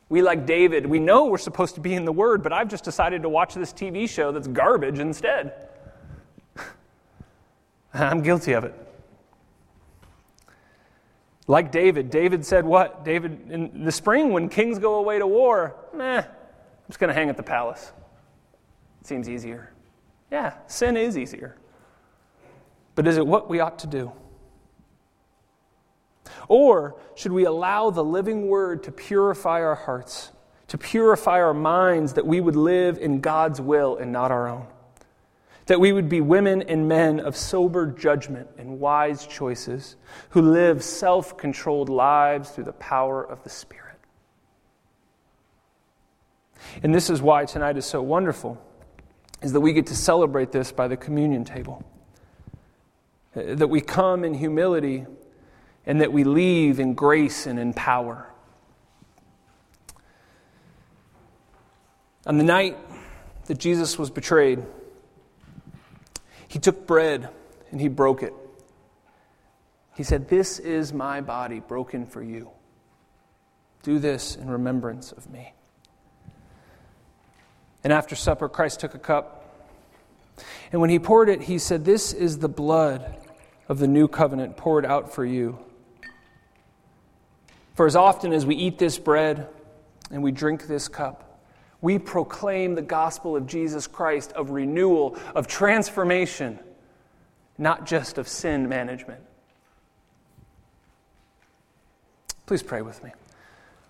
We, 0.09 0.23
like 0.23 0.47
David, 0.47 0.87
we 0.87 1.01
know 1.01 1.25
we're 1.25 1.39
supposed 1.39 1.75
to 1.75 1.81
be 1.81 1.95
in 1.95 2.05
the 2.05 2.13
Word, 2.13 2.45
but 2.45 2.53
I've 2.53 2.69
just 2.69 2.85
decided 2.85 3.23
to 3.23 3.29
watch 3.29 3.55
this 3.55 3.73
TV 3.73 4.09
show 4.09 4.31
that's 4.31 4.47
garbage 4.47 5.01
instead. 5.01 5.70
I'm 7.95 8.23
guilty 8.23 8.53
of 8.53 8.65
it. 8.65 8.75
Like 11.47 11.73
David, 11.73 12.11
David 12.11 12.47
said 12.47 12.65
what? 12.65 13.05
David, 13.05 13.51
in 13.51 13.85
the 13.85 13.91
spring 13.91 14.33
when 14.33 14.49
kings 14.49 14.79
go 14.79 14.95
away 14.95 15.19
to 15.19 15.27
war, 15.27 15.75
meh, 15.93 16.19
I'm 16.19 16.25
just 16.87 17.01
going 17.01 17.09
to 17.09 17.15
hang 17.15 17.29
at 17.29 17.37
the 17.37 17.43
palace. 17.43 17.93
It 19.01 19.09
seems 19.09 19.29
easier. 19.29 19.73
Yeah, 20.31 20.55
sin 20.69 20.97
is 20.97 21.19
easier. 21.19 21.57
But 22.95 23.09
is 23.09 23.17
it 23.17 23.27
what 23.27 23.51
we 23.51 23.59
ought 23.59 23.81
to 23.81 23.87
do? 23.87 24.13
Or 26.47 26.97
should 27.17 27.33
we 27.33 27.45
allow 27.45 27.91
the 27.91 28.05
living 28.05 28.47
word 28.47 28.85
to 28.85 28.93
purify 28.93 29.63
our 29.63 29.75
hearts, 29.75 30.31
to 30.69 30.79
purify 30.79 31.41
our 31.41 31.55
minds, 31.55 32.13
that 32.13 32.27
we 32.27 32.41
would 32.41 32.57
live 32.57 32.99
in 32.99 33.21
God's 33.21 33.61
will 33.61 33.97
and 33.97 34.13
not 34.13 34.31
our 34.31 34.49
own? 34.49 34.67
That 35.71 35.79
we 35.79 35.93
would 35.93 36.09
be 36.09 36.21
women 36.21 36.63
and 36.63 36.89
men 36.89 37.21
of 37.21 37.37
sober 37.37 37.87
judgment 37.87 38.49
and 38.59 38.81
wise 38.81 39.25
choices 39.25 39.95
who 40.31 40.43
live 40.43 40.83
self 40.83 41.39
controlled 41.39 41.89
lives 41.89 42.51
through 42.51 42.65
the 42.65 42.73
power 42.73 43.23
of 43.23 43.41
the 43.45 43.49
Spirit. 43.49 43.95
And 46.83 46.93
this 46.93 47.09
is 47.09 47.23
why 47.23 47.45
tonight 47.45 47.77
is 47.77 47.87
so 47.87 48.03
wonderful, 48.03 48.61
is 49.43 49.53
that 49.53 49.61
we 49.61 49.73
get 49.73 49.87
to 49.87 49.95
celebrate 49.95 50.51
this 50.51 50.73
by 50.73 50.89
the 50.89 50.97
communion 50.97 51.45
table. 51.45 51.85
Uh, 53.37 53.55
that 53.55 53.69
we 53.69 53.81
come 53.81 54.25
in 54.25 54.35
humility 54.35 55.07
and 55.87 56.01
that 56.01 56.13
we 56.13 56.25
leave 56.25 56.81
in 56.81 56.95
grace 56.95 57.47
and 57.47 57.61
in 57.61 57.75
power. 57.75 58.29
On 62.27 62.39
the 62.39 62.45
night 62.45 62.77
that 63.47 63.59
Jesus 63.59 63.97
was 64.01 64.11
betrayed, 64.11 64.65
he 66.51 66.59
took 66.59 66.85
bread 66.85 67.29
and 67.71 67.81
he 67.81 67.87
broke 67.87 68.25
it. 68.25 68.35
He 69.95 70.03
said, 70.03 70.29
This 70.29 70.59
is 70.59 70.93
my 70.93 71.21
body 71.21 71.61
broken 71.61 72.07
for 72.07 72.21
you. 72.21 72.51
Do 73.85 74.01
this 74.01 74.35
in 74.35 74.51
remembrance 74.51 75.13
of 75.13 75.31
me. 75.31 75.55
And 77.85 77.93
after 77.93 78.17
supper, 78.17 78.49
Christ 78.49 78.81
took 78.81 78.95
a 78.95 78.99
cup. 78.99 79.37
And 80.73 80.81
when 80.81 80.91
he 80.91 80.99
poured 80.99 81.29
it, 81.29 81.43
he 81.43 81.61
said, 81.61 81.85
This 81.85 82.13
is 82.13 82.39
the 82.39 82.49
blood 82.49 83.17
of 83.69 83.79
the 83.79 83.87
new 83.87 84.09
covenant 84.09 84.57
poured 84.57 84.85
out 84.85 85.15
for 85.15 85.25
you. 85.25 85.57
For 87.75 87.87
as 87.87 87.95
often 87.95 88.33
as 88.33 88.45
we 88.45 88.57
eat 88.57 88.77
this 88.77 88.99
bread 88.99 89.47
and 90.11 90.21
we 90.21 90.33
drink 90.33 90.67
this 90.67 90.89
cup, 90.89 91.30
we 91.81 91.99
proclaim 91.99 92.75
the 92.75 92.83
gospel 92.83 93.37
of 93.37 93.47
Jesus 93.47 93.87
Christ 93.87 94.33
of 94.33 94.51
renewal, 94.51 95.17
of 95.35 95.47
transformation, 95.47 96.59
not 97.59 97.87
just 97.87 98.19
of 98.19 98.29
sin 98.29 98.69
management. 98.69 99.21
Please 102.47 102.63
pray 102.63 102.83
with 102.83 103.03
me. 103.03 103.11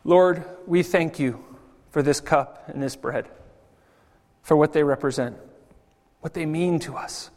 Lord, 0.04 0.44
we 0.66 0.82
thank 0.82 1.18
you 1.18 1.44
for 1.90 2.02
this 2.02 2.20
cup 2.20 2.68
and 2.68 2.82
this 2.82 2.96
bread, 2.96 3.28
for 4.42 4.56
what 4.56 4.72
they 4.72 4.82
represent, 4.82 5.36
what 6.20 6.34
they 6.34 6.46
mean 6.46 6.78
to 6.80 6.96
us. 6.96 7.30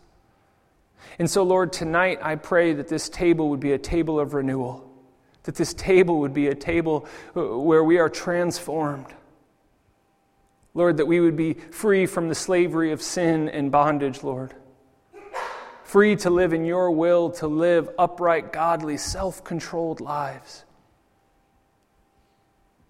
And 1.19 1.29
so, 1.29 1.43
Lord, 1.43 1.73
tonight 1.73 2.19
I 2.21 2.35
pray 2.35 2.73
that 2.73 2.87
this 2.87 3.09
table 3.09 3.49
would 3.49 3.59
be 3.59 3.73
a 3.73 3.77
table 3.77 4.19
of 4.19 4.33
renewal 4.33 4.89
that 5.43 5.55
this 5.55 5.73
table 5.73 6.19
would 6.19 6.33
be 6.33 6.47
a 6.47 6.55
table 6.55 7.05
uh, 7.35 7.41
where 7.59 7.83
we 7.83 7.97
are 7.97 8.09
transformed. 8.09 9.07
Lord, 10.73 10.97
that 10.97 11.05
we 11.05 11.19
would 11.19 11.36
be 11.36 11.53
free 11.53 12.05
from 12.05 12.29
the 12.29 12.36
slavery 12.36 12.91
of 12.91 13.01
sin 13.01 13.47
and 13.49 13.71
bondage, 13.71 14.23
Lord. 14.23 14.53
Free 15.83 16.15
to 16.17 16.29
live 16.29 16.53
in 16.53 16.65
your 16.65 16.89
will, 16.89 17.29
to 17.31 17.47
live 17.47 17.89
upright, 17.99 18.51
godly, 18.51 18.97
self 18.97 19.43
controlled 19.43 20.01
lives. 20.01 20.65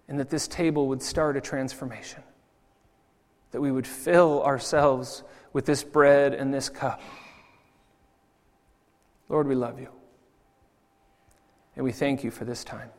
And 0.08 0.18
that 0.18 0.30
this 0.30 0.48
table 0.48 0.88
would 0.88 1.02
start 1.02 1.36
a 1.36 1.40
transformation. 1.40 2.22
That 3.50 3.60
we 3.60 3.70
would 3.70 3.86
fill 3.86 4.42
ourselves 4.42 5.22
with 5.52 5.66
this 5.66 5.84
bread 5.84 6.34
and 6.34 6.52
this 6.52 6.68
cup. 6.68 7.00
Lord, 9.28 9.46
we 9.46 9.54
love 9.54 9.80
you. 9.80 9.88
And 11.76 11.84
we 11.84 11.92
thank 11.92 12.24
you 12.24 12.30
for 12.30 12.44
this 12.44 12.64
time. 12.64 12.90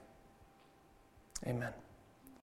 Amen. 1.48 1.74